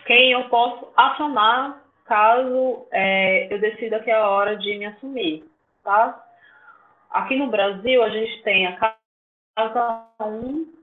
[0.05, 5.43] Quem eu posso acionar caso é, eu decida que é a hora de me assumir,
[5.83, 6.23] tá?
[7.09, 8.95] Aqui no Brasil, a gente tem a
[9.55, 10.73] Casa 1,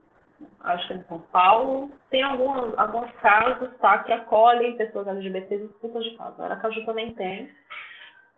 [0.61, 1.91] acho que é em São Paulo.
[2.09, 6.43] Tem algumas, alguns casos tá, que acolhem pessoas LGBTs expulsas de casa.
[6.43, 7.49] A Aracaju também tem.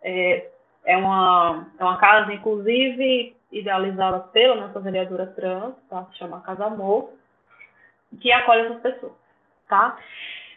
[0.02, 0.50] É,
[0.84, 6.04] é, uma, é uma casa, inclusive, idealizada pela nossa vereadora trans, tá?
[6.06, 7.10] se chama Casa Amor,
[8.20, 9.12] que acolhe essas pessoas.
[9.68, 9.98] Tá?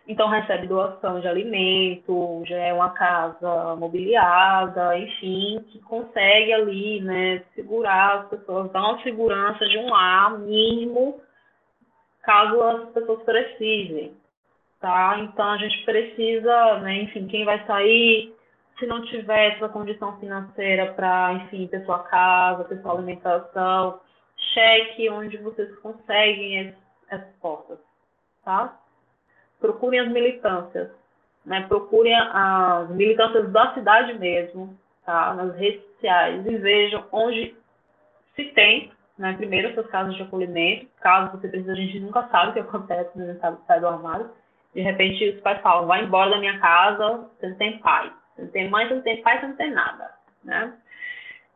[0.07, 7.43] Então, recebe doação de alimento, já é uma casa mobiliada, enfim, que consegue ali, né,
[7.53, 11.21] segurar as pessoas, dar uma segurança de um lar mínimo
[12.23, 14.13] caso as pessoas precisem,
[14.79, 15.17] tá?
[15.19, 18.33] Então a gente precisa, né, enfim, quem vai sair,
[18.79, 23.99] se não tiver essa condição financeira para, enfim, ter sua casa, ter sua alimentação,
[24.53, 26.75] cheque onde vocês conseguem
[27.09, 27.77] essas portas,
[28.43, 28.77] tá?
[29.59, 30.89] Procurem as militâncias,
[31.45, 31.65] né?
[31.67, 35.33] Procurem as militâncias da cidade mesmo, tá?
[35.35, 37.55] Nas redes sociais e vejam onde
[38.35, 39.33] se tem né?
[39.33, 43.11] Primeiro, essas casas de acolhimento, caso você precise, a gente nunca sabe o que acontece
[43.43, 44.31] a sai do armário.
[44.73, 48.11] De repente, os pais falam, vai embora da minha casa, você não tem pai.
[48.41, 50.11] Não tem mãe, não tem pai, não tem nada,
[50.43, 50.73] né?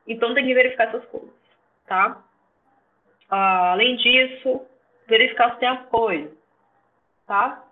[0.08, 1.34] Então, tem que verificar essas coisas,
[1.88, 2.24] tá?
[3.30, 4.62] Ah, além disso,
[5.08, 6.38] verificar se tem apoio,
[7.28, 7.64] tá?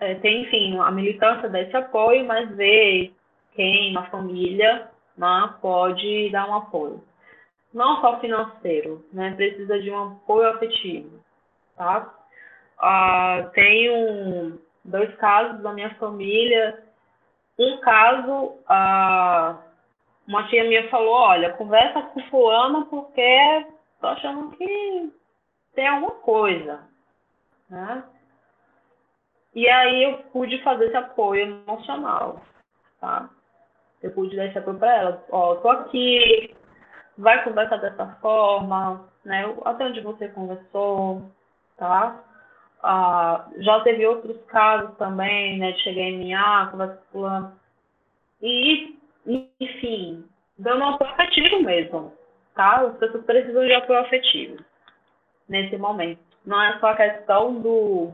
[0.00, 3.14] É, tem, enfim, a militância desse apoio, mas ver
[3.54, 7.02] quem na família né, pode dar um apoio
[7.72, 9.32] não só financeiro, né?
[9.36, 11.20] Precisa de um apoio afetivo,
[11.76, 12.14] tá?
[12.78, 16.82] Ah, tenho dois casos da minha família.
[17.58, 19.58] Um caso, ah,
[20.26, 23.66] uma tia minha falou, olha, conversa com fulano porque
[24.00, 25.12] tô achando que
[25.74, 26.80] tem alguma coisa,
[27.68, 28.04] né?
[29.54, 32.40] E aí eu pude fazer esse apoio emocional,
[33.00, 33.28] tá?
[34.02, 35.24] Eu pude dar esse apoio para ela.
[35.32, 36.54] Ó, tô aqui,
[37.16, 39.44] vai conversar dessa forma, né?
[39.64, 41.28] Até onde você conversou,
[41.76, 42.22] tá?
[42.82, 45.72] Ah, já teve outros casos também, né?
[45.72, 47.50] De chegar em mim, ah, conversa com
[48.40, 48.96] E,
[49.60, 50.24] enfim,
[50.58, 52.12] dando apoio afetivo mesmo,
[52.54, 52.80] tá?
[52.82, 54.56] As pessoas precisam de apoio afetivo
[55.48, 56.20] nesse momento.
[56.44, 58.12] Não é só a questão do,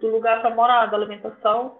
[0.00, 1.78] do lugar para morar, da alimentação,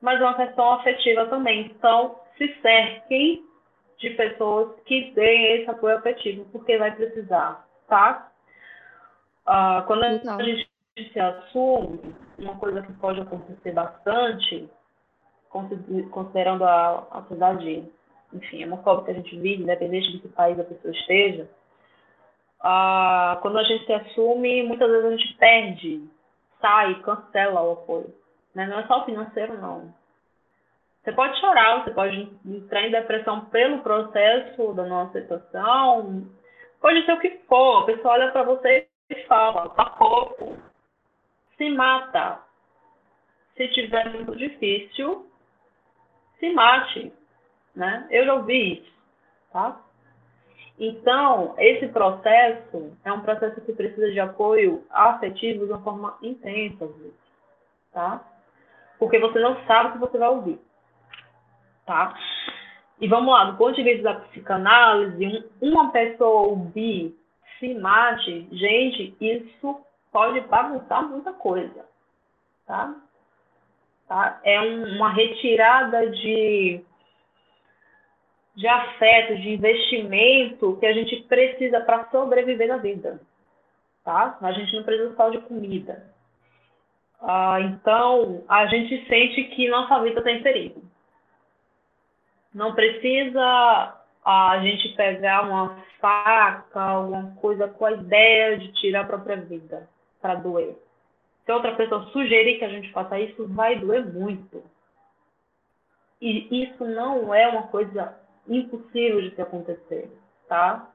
[0.00, 1.66] mas é uma questão afetiva também.
[1.66, 3.44] Então, se cerquem
[3.98, 8.30] de pessoas que deem esse apoio afetivo, porque vai precisar, tá?
[9.44, 10.68] Ah, quando a gente
[11.12, 14.68] se assume, uma coisa que pode acontecer bastante,
[16.10, 17.90] considerando a, a sociedade,
[18.32, 21.48] enfim, homofóbica que a gente vive, independente de que país a pessoa esteja,
[22.60, 26.10] ah, quando a gente se assume, muitas vezes a gente perde,
[26.60, 28.14] sai, cancela o apoio.
[28.54, 28.66] Né?
[28.66, 29.94] Não é só o financeiro, não.
[31.02, 36.26] Você pode chorar, você pode entrar em depressão pelo processo da nossa situação,
[36.80, 37.82] pode ser o que for.
[37.82, 40.56] A pessoa olha para você e fala, tá pouco,
[41.58, 42.40] se mata.
[43.56, 45.26] Se tiver muito difícil,
[46.38, 47.12] se mate,
[47.74, 48.06] né?
[48.10, 48.92] Eu já ouvi isso,
[49.52, 49.80] tá?
[50.78, 56.88] Então, esse processo é um processo que precisa de apoio afetivo de uma forma intensa,
[57.92, 58.24] tá?
[58.96, 60.60] Porque você não sabe o que você vai ouvir,
[61.84, 62.16] tá?
[63.00, 67.16] E vamos lá, do ponto de vista da psicanálise, uma pessoa ouvir
[67.58, 69.80] se mate, gente, isso
[70.18, 71.86] pode bagunçar muita coisa,
[72.66, 72.92] tá?
[74.08, 74.40] tá?
[74.42, 76.84] É um, uma retirada de
[78.56, 83.20] de afeto, de investimento que a gente precisa para sobreviver na vida,
[84.04, 84.36] tá?
[84.42, 86.12] A gente não precisa só de comida.
[87.22, 90.82] Ah, então, a gente sente que nossa vida está em perigo.
[92.52, 99.06] Não precisa a gente pegar uma faca, alguma coisa com a ideia de tirar a
[99.06, 99.88] própria vida
[100.20, 100.76] para doer.
[101.44, 104.62] Se outra pessoa sugerir que a gente faça isso, vai doer muito.
[106.20, 110.10] E isso não é uma coisa impossível de se acontecer,
[110.48, 110.90] tá?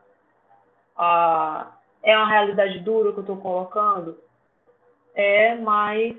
[0.96, 4.18] Ah, é uma realidade dura que eu estou colocando?
[5.16, 6.18] É, mas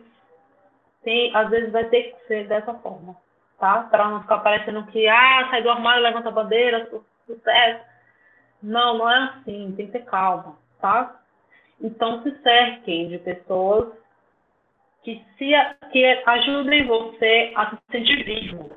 [1.02, 3.16] tem, às vezes vai ter que ser dessa forma,
[3.58, 3.82] tá?
[3.84, 6.88] Para não ficar parecendo que, ah, sai do armário, levanta a bandeira,
[7.26, 7.84] sucesso.
[8.62, 11.20] Não, não é assim, tem que ter calma, tá?
[11.80, 13.92] Então se cerquem de pessoas
[15.02, 15.52] que, se,
[15.92, 18.70] que ajudem você a se sentir vivo,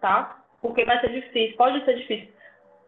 [0.00, 0.38] tá?
[0.60, 2.32] porque vai ser difícil, pode ser difícil.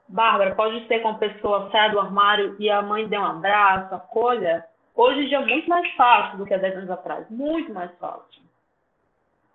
[0.09, 3.95] Bárbara, pode ser com a pessoa sai do armário e a mãe dê um abraço,
[3.95, 4.65] acolha.
[4.95, 7.31] Hoje em dia é muito mais fácil do que há 10 anos atrás.
[7.31, 8.43] Muito mais fácil.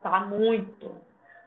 [0.01, 0.21] Tá?
[0.21, 0.95] Muito.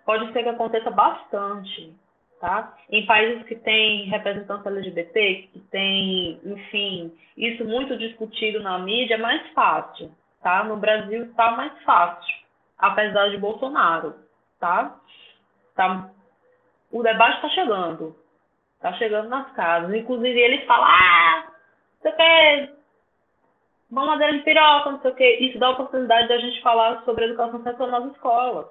[0.04, 1.96] Pode ser que aconteça bastante.
[2.40, 2.72] Tá?
[2.88, 9.18] Em países que têm representância LGBT, que tem, enfim, isso muito discutido na mídia, é
[9.18, 10.12] mais fácil.
[10.40, 10.62] Tá?
[10.62, 12.34] No Brasil está mais fácil,
[12.78, 14.14] apesar de Bolsonaro.
[14.60, 14.96] Tá?
[15.74, 16.10] Tá
[16.92, 18.16] o debate está chegando.
[18.76, 19.92] Está chegando nas casas.
[19.92, 21.52] Inclusive, ele fala, ah,
[22.00, 22.72] você quer
[23.90, 25.38] mamadeira de piroca, não sei o quê.
[25.40, 28.66] Isso dá a oportunidade da gente falar sobre educação sexual nas escolas.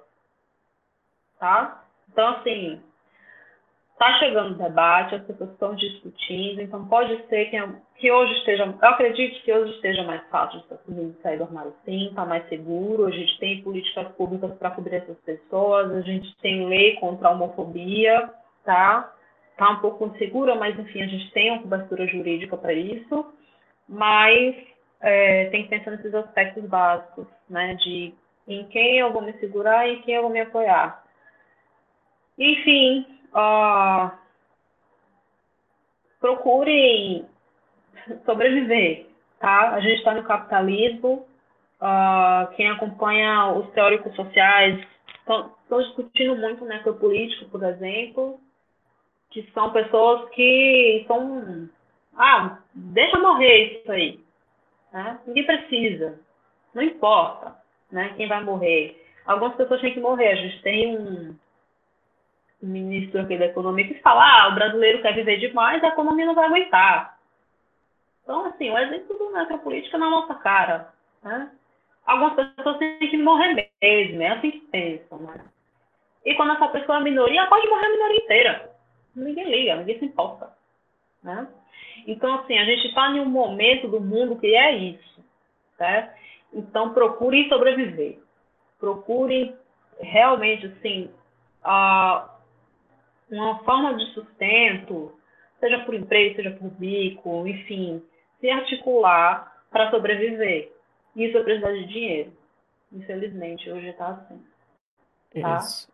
[1.39, 1.84] Tá?
[2.10, 2.82] Então, assim,
[3.97, 7.57] Está chegando o debate, as pessoas estão discutindo, então pode ser que,
[7.95, 12.10] que hoje esteja, eu acredito que hoje esteja mais fácil de sair do armário sim,
[12.10, 16.67] está mais seguro, a gente tem políticas públicas para cobrir essas pessoas, a gente tem
[16.67, 18.29] lei contra a homofobia,
[18.63, 19.12] tá?
[19.49, 23.33] Está um pouco insegura, mas enfim, a gente tem uma cobertura jurídica para isso,
[23.89, 24.55] mas
[25.01, 27.73] é, tem que pensar nesses aspectos básicos, né?
[27.73, 28.13] De
[28.47, 31.03] em quem eu vou me segurar e em quem eu vou me apoiar.
[32.38, 34.11] Enfim, uh,
[36.19, 37.25] procurem
[38.25, 39.07] sobreviver,
[39.39, 39.71] tá?
[39.71, 41.25] A gente está no capitalismo,
[41.81, 44.85] uh, quem acompanha os teóricos sociais
[45.19, 48.39] estão discutindo muito né, o político, por exemplo,
[49.29, 51.69] que são pessoas que são,
[52.17, 54.19] ah, deixa morrer isso aí,
[54.93, 55.19] né?
[55.27, 56.19] Ninguém precisa,
[56.73, 57.56] não importa,
[57.91, 58.13] né?
[58.15, 59.04] Quem vai morrer.
[59.25, 60.29] Algumas pessoas têm que morrer.
[60.29, 61.35] A gente tem um
[62.62, 66.35] ministro aqui da economia que fala, ah, o brasileiro quer viver demais, a economia não
[66.35, 67.17] vai aguentar.
[68.23, 70.93] Então, assim, o exemplo do necropolítica na nossa cara.
[71.23, 71.51] Né?
[72.05, 75.19] Algumas pessoas têm que morrer mesmo, é assim que pensam.
[75.19, 75.45] Né?
[76.25, 78.71] E quando essa pessoa é minoria, pode morrer a minoria inteira.
[79.15, 80.51] Ninguém liga, ninguém se importa.
[81.23, 81.47] Né?
[82.05, 85.23] Então, assim, a gente está em um momento do mundo que é isso.
[85.77, 86.13] Tá?
[86.53, 88.19] Então, procurem sobreviver.
[88.79, 89.55] Procurem
[89.99, 91.10] realmente, assim,
[91.63, 92.37] uh,
[93.30, 95.13] uma forma de sustento,
[95.60, 98.04] seja por emprego, seja por bico, enfim,
[98.40, 100.71] se articular para sobreviver.
[101.15, 102.34] Isso é precisar de dinheiro.
[102.92, 104.42] Infelizmente, hoje está assim.
[105.42, 105.58] Tá?
[105.58, 105.92] Isso.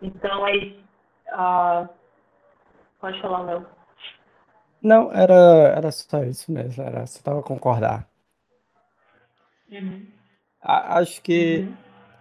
[0.00, 0.78] Então, aí.
[1.28, 1.88] Uh,
[3.00, 3.66] pode falar, Léo.
[4.82, 5.34] Não, era,
[5.76, 6.82] era só isso mesmo.
[6.82, 8.06] Era, só estava a concordar.
[9.70, 10.06] Uhum.
[10.60, 11.76] A, acho que uhum.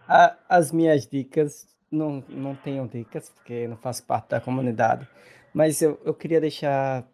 [0.07, 5.07] a, as minhas dicas, não, não tenho dicas, porque não faço parte da comunidade,
[5.53, 7.05] mas eu, eu queria deixar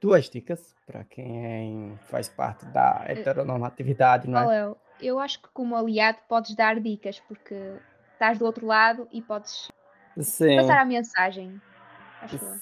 [0.00, 4.46] duas dicas para quem faz parte da eh, heteronormatividade, não é?
[4.46, 7.54] Léo, eu acho que como aliado podes dar dicas, porque
[8.12, 9.68] estás do outro lado e podes
[10.18, 10.56] Sim.
[10.56, 11.60] passar a mensagem.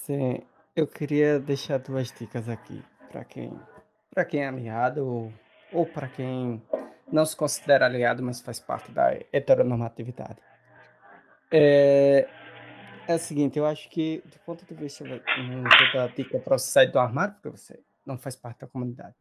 [0.03, 0.41] Sim,
[0.75, 3.51] eu queria deixar duas dicas aqui para quem,
[4.29, 5.33] quem é aliado ou,
[5.71, 6.61] ou para quem
[7.11, 10.37] não se considera aliado, mas faz parte da heteronormatividade.
[11.51, 12.27] É,
[13.07, 15.19] é o seguinte, eu acho que, do ponto de vista, vou
[15.93, 19.15] dar dica para você sair do armário, porque você não faz parte da comunidade,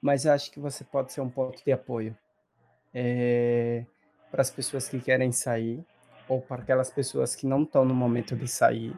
[0.00, 2.16] mas eu acho que você pode ser um ponto de apoio
[2.94, 3.84] é,
[4.30, 5.84] para as pessoas que querem sair,
[6.28, 8.96] ou para aquelas pessoas que não estão no momento de sair,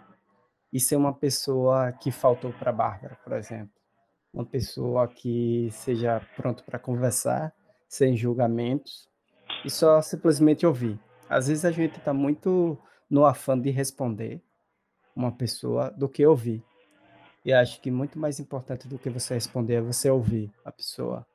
[0.72, 3.72] e ser uma pessoa que faltou para Bárbara, por exemplo.
[4.32, 7.55] Uma pessoa que seja pronto para conversar,
[7.89, 9.09] sem julgamentos,
[9.64, 10.99] e só simplesmente ouvir.
[11.29, 14.43] Às vezes a gente está muito no afã de responder
[15.14, 16.62] uma pessoa do que ouvir.
[17.45, 21.27] E acho que muito mais importante do que você responder é você ouvir a pessoa.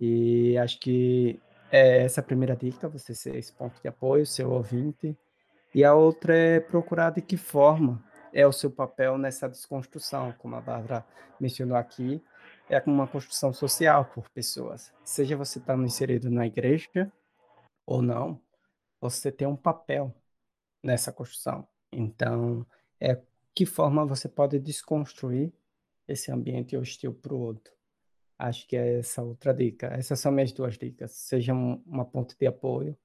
[0.00, 4.50] E acho que é essa a primeira dica, você ser esse ponto de apoio, seu
[4.50, 5.16] ouvinte.
[5.74, 8.02] E a outra é procurar de que forma
[8.32, 11.04] é o seu papel nessa desconstrução, como a Bárbara
[11.38, 12.22] mencionou aqui,
[12.68, 14.92] é uma construção social por pessoas.
[15.04, 17.12] Seja você estando tá inserido na igreja
[17.86, 18.40] ou não,
[19.10, 20.14] você tem um papel
[20.82, 21.66] nessa construção.
[21.92, 22.66] Então,
[23.00, 23.20] é
[23.54, 25.52] que forma você pode desconstruir
[26.08, 27.72] esse ambiente hostil para o outro.
[28.38, 29.88] Acho que é essa outra dica.
[29.88, 31.12] Essas são minhas duas dicas.
[31.12, 32.96] Seja uma ponte de apoio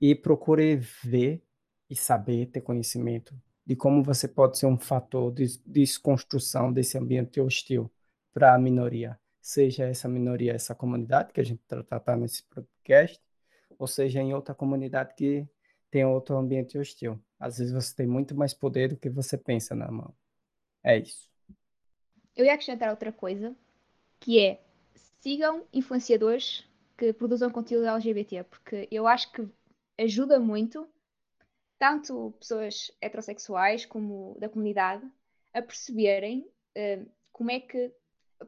[0.00, 1.42] e procure ver
[1.88, 3.34] e saber, ter conhecimento
[3.64, 7.90] de como você pode ser um fator de desconstrução desse ambiente hostil
[8.32, 13.20] para a minoria, seja essa minoria, essa comunidade que a gente está tratando nesse podcast,
[13.78, 15.46] ou seja em outra comunidade que
[15.90, 17.18] tem outro ambiente hostil.
[17.38, 20.14] Às vezes você tem muito mais poder do que você pensa na mão.
[20.82, 21.30] É isso.
[22.34, 23.56] Eu ia acrescentar outra coisa,
[24.20, 24.60] que é
[25.20, 26.64] sigam influenciadores
[26.96, 29.48] que produzam conteúdo LGBT, porque eu acho que
[29.98, 30.88] ajuda muito
[31.78, 35.06] tanto pessoas heterossexuais como da comunidade
[35.52, 37.92] a perceberem uh, como é que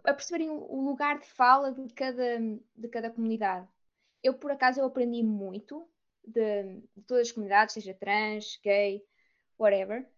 [0.05, 2.39] a perceberem o lugar de fala de cada,
[2.77, 3.67] de cada comunidade.
[4.23, 5.89] Eu, por acaso, eu aprendi muito
[6.25, 9.05] de, de todas as comunidades, seja trans, gay,
[9.59, 10.09] whatever.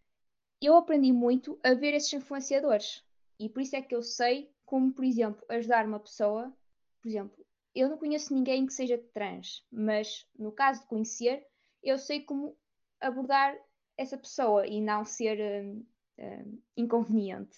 [0.60, 3.04] Eu aprendi muito a ver esses influenciadores.
[3.38, 6.54] E por isso é que eu sei como, por exemplo, ajudar uma pessoa.
[7.00, 11.46] Por exemplo, eu não conheço ninguém que seja trans, mas no caso de conhecer,
[11.82, 12.56] eu sei como
[13.00, 13.56] abordar
[13.96, 15.86] essa pessoa e não ser um,
[16.18, 17.56] um, inconveniente.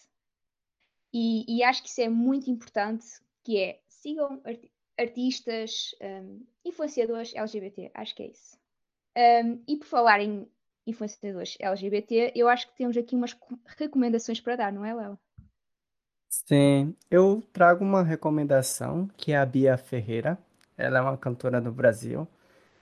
[1.13, 3.07] E, e, acho que isso é muito importante,
[3.45, 4.41] que é sigam
[5.03, 8.57] artistas, um, influenciadores LGBT, acho que é isso.
[9.17, 10.49] Um, e por falar em
[10.87, 13.37] influenciadores LGBT, eu acho que temos aqui umas
[13.79, 15.19] recomendações para dar, não é, Léo?
[16.29, 20.39] Sim, eu trago uma recomendação que é a Bia Ferreira.
[20.77, 22.27] Ela é uma cantora do Brasil.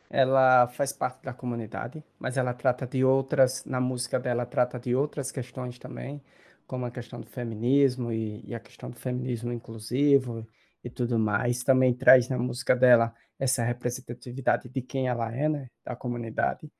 [0.09, 4.95] Ela faz parte da comunidade, mas ela trata de outras, na música dela, trata de
[4.95, 6.23] outras questões também,
[6.67, 10.47] como a questão do feminismo e, e a questão do feminismo inclusivo
[10.85, 11.63] e tudo mais.
[11.65, 16.71] Também traz na música dela essa representatividade de quem ela é, né, da comunidade.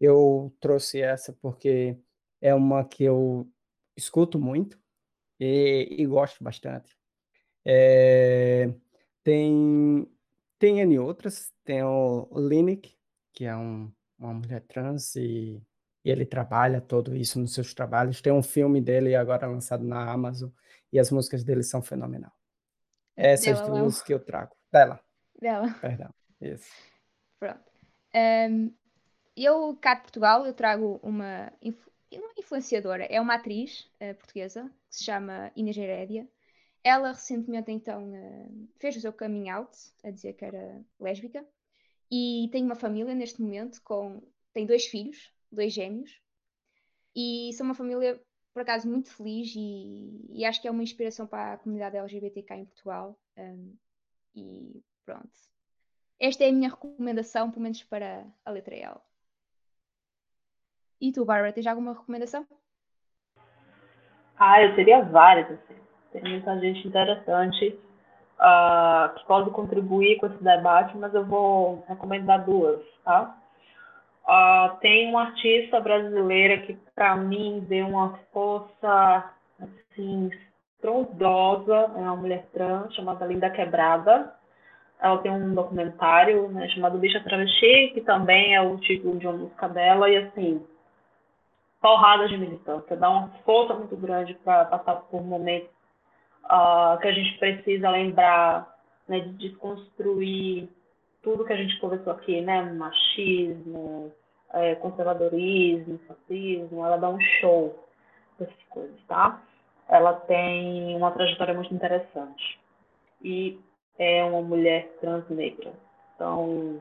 [0.00, 1.98] Eu trouxe essa porque
[2.40, 3.48] é uma que eu
[3.96, 4.78] escuto muito
[5.40, 6.96] e, e gosto bastante.
[7.64, 8.72] É,
[9.24, 10.06] tem
[10.58, 12.96] tem N outras, tem o Lineik,
[13.32, 15.62] que é um, uma mulher trans e
[16.04, 18.22] e ele trabalha todo isso nos seus trabalhos.
[18.22, 20.50] Tem um filme dele agora lançado na Amazon
[20.92, 22.37] e as músicas dele são fenomenal.
[23.20, 24.54] Essas Dela, duas que eu trago.
[24.70, 25.00] Dela.
[25.40, 25.74] Dela.
[25.80, 26.14] Perdão.
[26.40, 26.70] Isso.
[27.40, 27.70] Pronto.
[28.14, 28.72] Um,
[29.36, 33.04] eu, cá de Portugal, eu trago uma, uma influenciadora.
[33.06, 36.28] É uma atriz uh, portuguesa que se chama Inês Herédia.
[36.84, 41.44] Ela recentemente, então, uh, fez o seu coming out, a dizer que era lésbica.
[42.08, 44.22] E tem uma família neste momento com...
[44.54, 46.20] Tem dois filhos, dois gêmeos,
[47.14, 48.20] e são uma família,
[48.52, 52.54] por acaso, muito feliz e, e acho que é uma inspiração para a comunidade LGBTK
[52.54, 53.18] em Portugal.
[53.36, 53.74] Um,
[54.34, 55.30] e pronto.
[56.20, 58.96] Esta é a minha recomendação, pelo menos para a letra L.
[61.00, 62.44] E tu, Bárbara, tens alguma recomendação?
[64.36, 65.76] Ah, eu teria várias, assim.
[66.12, 67.78] Tem muita gente interessante
[68.38, 73.37] uh, que pode contribuir com esse debate, mas eu vou recomendar duas, tá?
[74.28, 80.30] Uh, tem uma artista brasileira que, para mim, deu uma força, assim,
[80.74, 84.34] estrondosa, é uma mulher trans, chamada Linda Quebrada.
[85.00, 89.38] Ela tem um documentário né, chamado Bicha Travesti, que também é o título de uma
[89.38, 90.62] música dela, e assim,
[91.80, 95.70] porrada de militância, dá uma força muito grande para passar por momentos
[96.44, 98.76] uh, que a gente precisa lembrar
[99.08, 100.68] né, de desconstruir
[101.22, 102.62] tudo que a gente conversou aqui, né?
[102.62, 104.12] Machismo,
[104.52, 107.88] é, conservadorismo, fascismo, ela dá um show
[108.38, 109.42] dessas coisas, tá?
[109.88, 112.60] Ela tem uma trajetória muito interessante.
[113.22, 113.58] E
[113.98, 115.72] é uma mulher trans negra.
[116.14, 116.80] Então,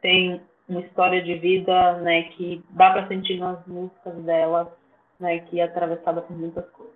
[0.00, 4.74] tem uma história de vida, né, que dá para sentir nas músicas dela,
[5.20, 6.94] né, que é atravessada por muitas coisas.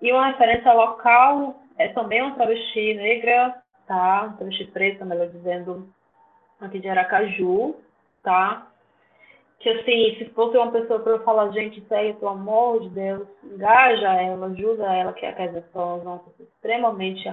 [0.00, 3.61] E uma referência local é também uma travesti negra,
[3.92, 4.34] tá?
[4.38, 5.86] Travesti preta, melhor dizendo,
[6.58, 7.76] aqui de Aracaju,
[8.22, 8.66] tá?
[9.60, 13.28] Que assim, se fosse uma pessoa para eu falar, gente, segue pelo amor de Deus,
[13.44, 17.28] engaja ela, ajuda ela, que é a Kézia Sons, uma pessoa extremamente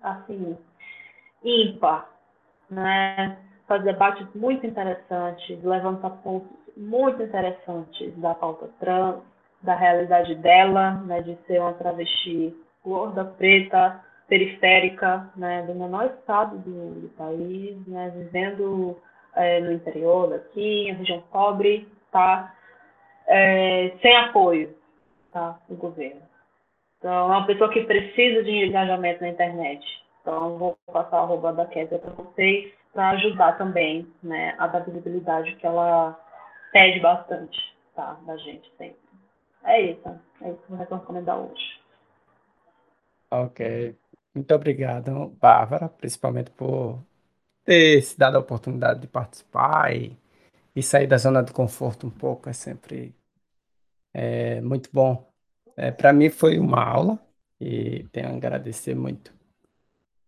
[0.00, 0.56] assim,
[1.42, 2.08] ímpar,
[2.70, 3.36] né?
[3.66, 9.16] Faz debates muito interessantes, levanta pontos muito interessantes da pauta trans,
[9.60, 16.58] da realidade dela, né, de ser uma travesti gorda, preta, periférica, né, do menor estado
[16.58, 18.96] do, do país, né, vivendo
[19.34, 22.54] é, no interior daqui, em região pobre, tá,
[23.26, 24.76] é, sem apoio,
[25.32, 26.20] tá, do governo.
[26.98, 29.84] Então, é uma pessoa que precisa de engajamento na internet.
[30.20, 34.80] Então, vou passar a arroba da Kézia para vocês, para ajudar também, né, a dar
[34.80, 36.18] visibilidade que ela
[36.72, 37.58] pede bastante,
[37.94, 38.98] tá, da gente sempre.
[39.64, 40.08] É isso.
[40.42, 41.80] É isso que eu vou recomendar hoje.
[43.30, 43.96] Ok.
[44.34, 47.02] Muito obrigado, Bárbara, principalmente por
[47.64, 50.16] ter se dado a oportunidade de participar e,
[50.74, 52.48] e sair da zona de conforto um pouco.
[52.48, 53.14] É sempre
[54.14, 55.30] é, muito bom.
[55.76, 57.18] É, Para mim foi uma aula
[57.60, 59.32] e tenho a agradecer muito.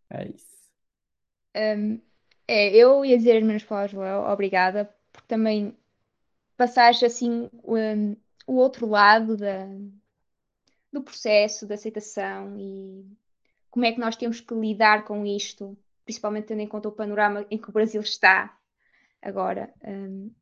[0.08, 0.50] É isso.
[1.56, 2.00] Um,
[2.46, 5.76] é, eu ia dizer as minhas palavras, Joel, obrigada, porque também
[6.56, 9.66] passaste assim um, o outro lado da,
[10.92, 13.04] do processo de aceitação e
[13.70, 17.46] como é que nós temos que lidar com isto, principalmente tendo em conta o panorama
[17.50, 18.56] em que o Brasil está
[19.22, 19.72] agora.
[19.84, 20.32] Um,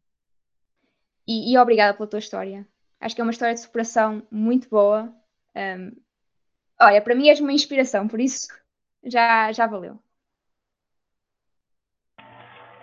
[1.26, 2.66] e, e, obrigada pela tua história.
[3.00, 5.14] Acho que é uma história de superação muito boa.
[5.54, 5.92] Um,
[6.80, 8.48] olha, para mim és uma inspiração, por isso
[9.04, 9.98] já, já valeu.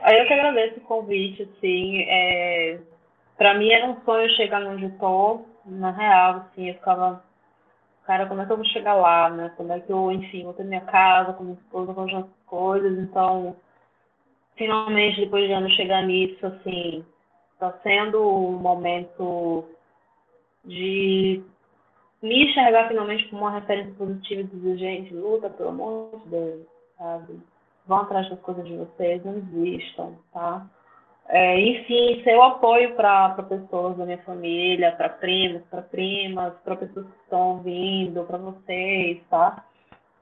[0.08, 2.80] Eu que agradeço o convite, assim, é,
[3.36, 7.25] para mim era um sonho chegar onde eu na real, assim, eu ficava,
[8.06, 9.52] cara, como é que eu vou chegar lá, né?
[9.58, 12.98] Como é que eu, enfim, vou ter minha casa, com minha esposa, com as coisas,
[13.00, 13.56] então,
[14.56, 17.06] finalmente, depois de anos chegar nisso, assim,
[17.60, 19.66] tá sendo um momento
[20.64, 21.44] de
[22.22, 26.68] me enxergar finalmente como uma referência positiva e dizer, gente, luta, pelo amor de Deus,
[26.98, 27.40] sabe?
[27.88, 30.66] Vão atrás das coisas de vocês, não desistam, tá?
[31.28, 36.76] É, enfim, ser o apoio para pessoas da minha família, para primos, para primas, para
[36.76, 39.66] pessoas que estão vindo, para vocês, tá?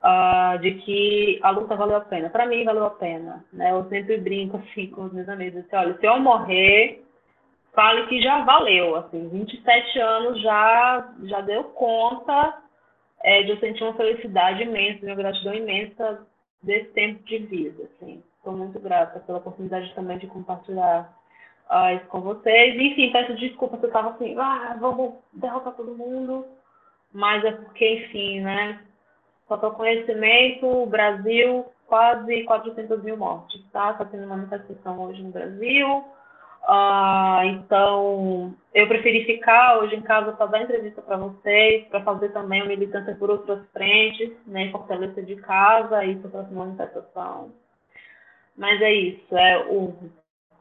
[0.02, 2.30] Uh, de que a luta valeu a pena.
[2.30, 3.44] Para mim, valeu a pena.
[3.52, 3.72] Né?
[3.72, 5.66] Eu sempre brinco assim com os meus amigos.
[5.66, 7.04] Assim, Olha, se eu morrer,
[7.74, 8.96] fale que já valeu.
[8.96, 12.62] Assim, 27 anos já, já deu conta
[13.24, 16.26] é, de eu sentir uma felicidade imensa, uma gratidão imensa
[16.62, 17.84] desse tempo de vida.
[17.84, 18.24] Assim.
[18.44, 21.10] Estou muito grata pela oportunidade também de compartilhar
[21.72, 22.76] uh, isso com vocês.
[22.76, 26.46] Enfim, peço desculpa se eu estava assim, ah, vamos derrotar todo mundo.
[27.14, 28.82] Mas é porque, enfim, né?
[29.48, 33.92] Faltou conhecimento, o Brasil, quase 400 mil mortes, tá?
[33.92, 36.04] Está tendo manifestação hoje no Brasil.
[36.68, 42.34] Uh, então, eu preferi ficar hoje em casa para dar entrevista para vocês, para fazer
[42.34, 47.63] também uma militância por outras frentes, né, fortalecer de casa e para próxima manifestação.
[48.58, 49.94] Mas é isso, é o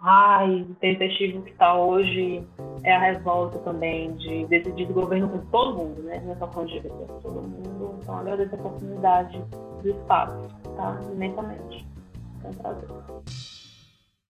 [0.00, 2.44] ai, tempestivo que está hoje
[2.82, 6.20] é a revolta também de decidir do governo com todo mundo, né?
[6.24, 7.98] Não é só com o LGBT, com todo mundo.
[8.02, 9.38] Então agradeço a oportunidade
[9.82, 10.98] do espaço, tá?
[11.12, 11.86] Imensamente.
[12.44, 12.88] É um prazer.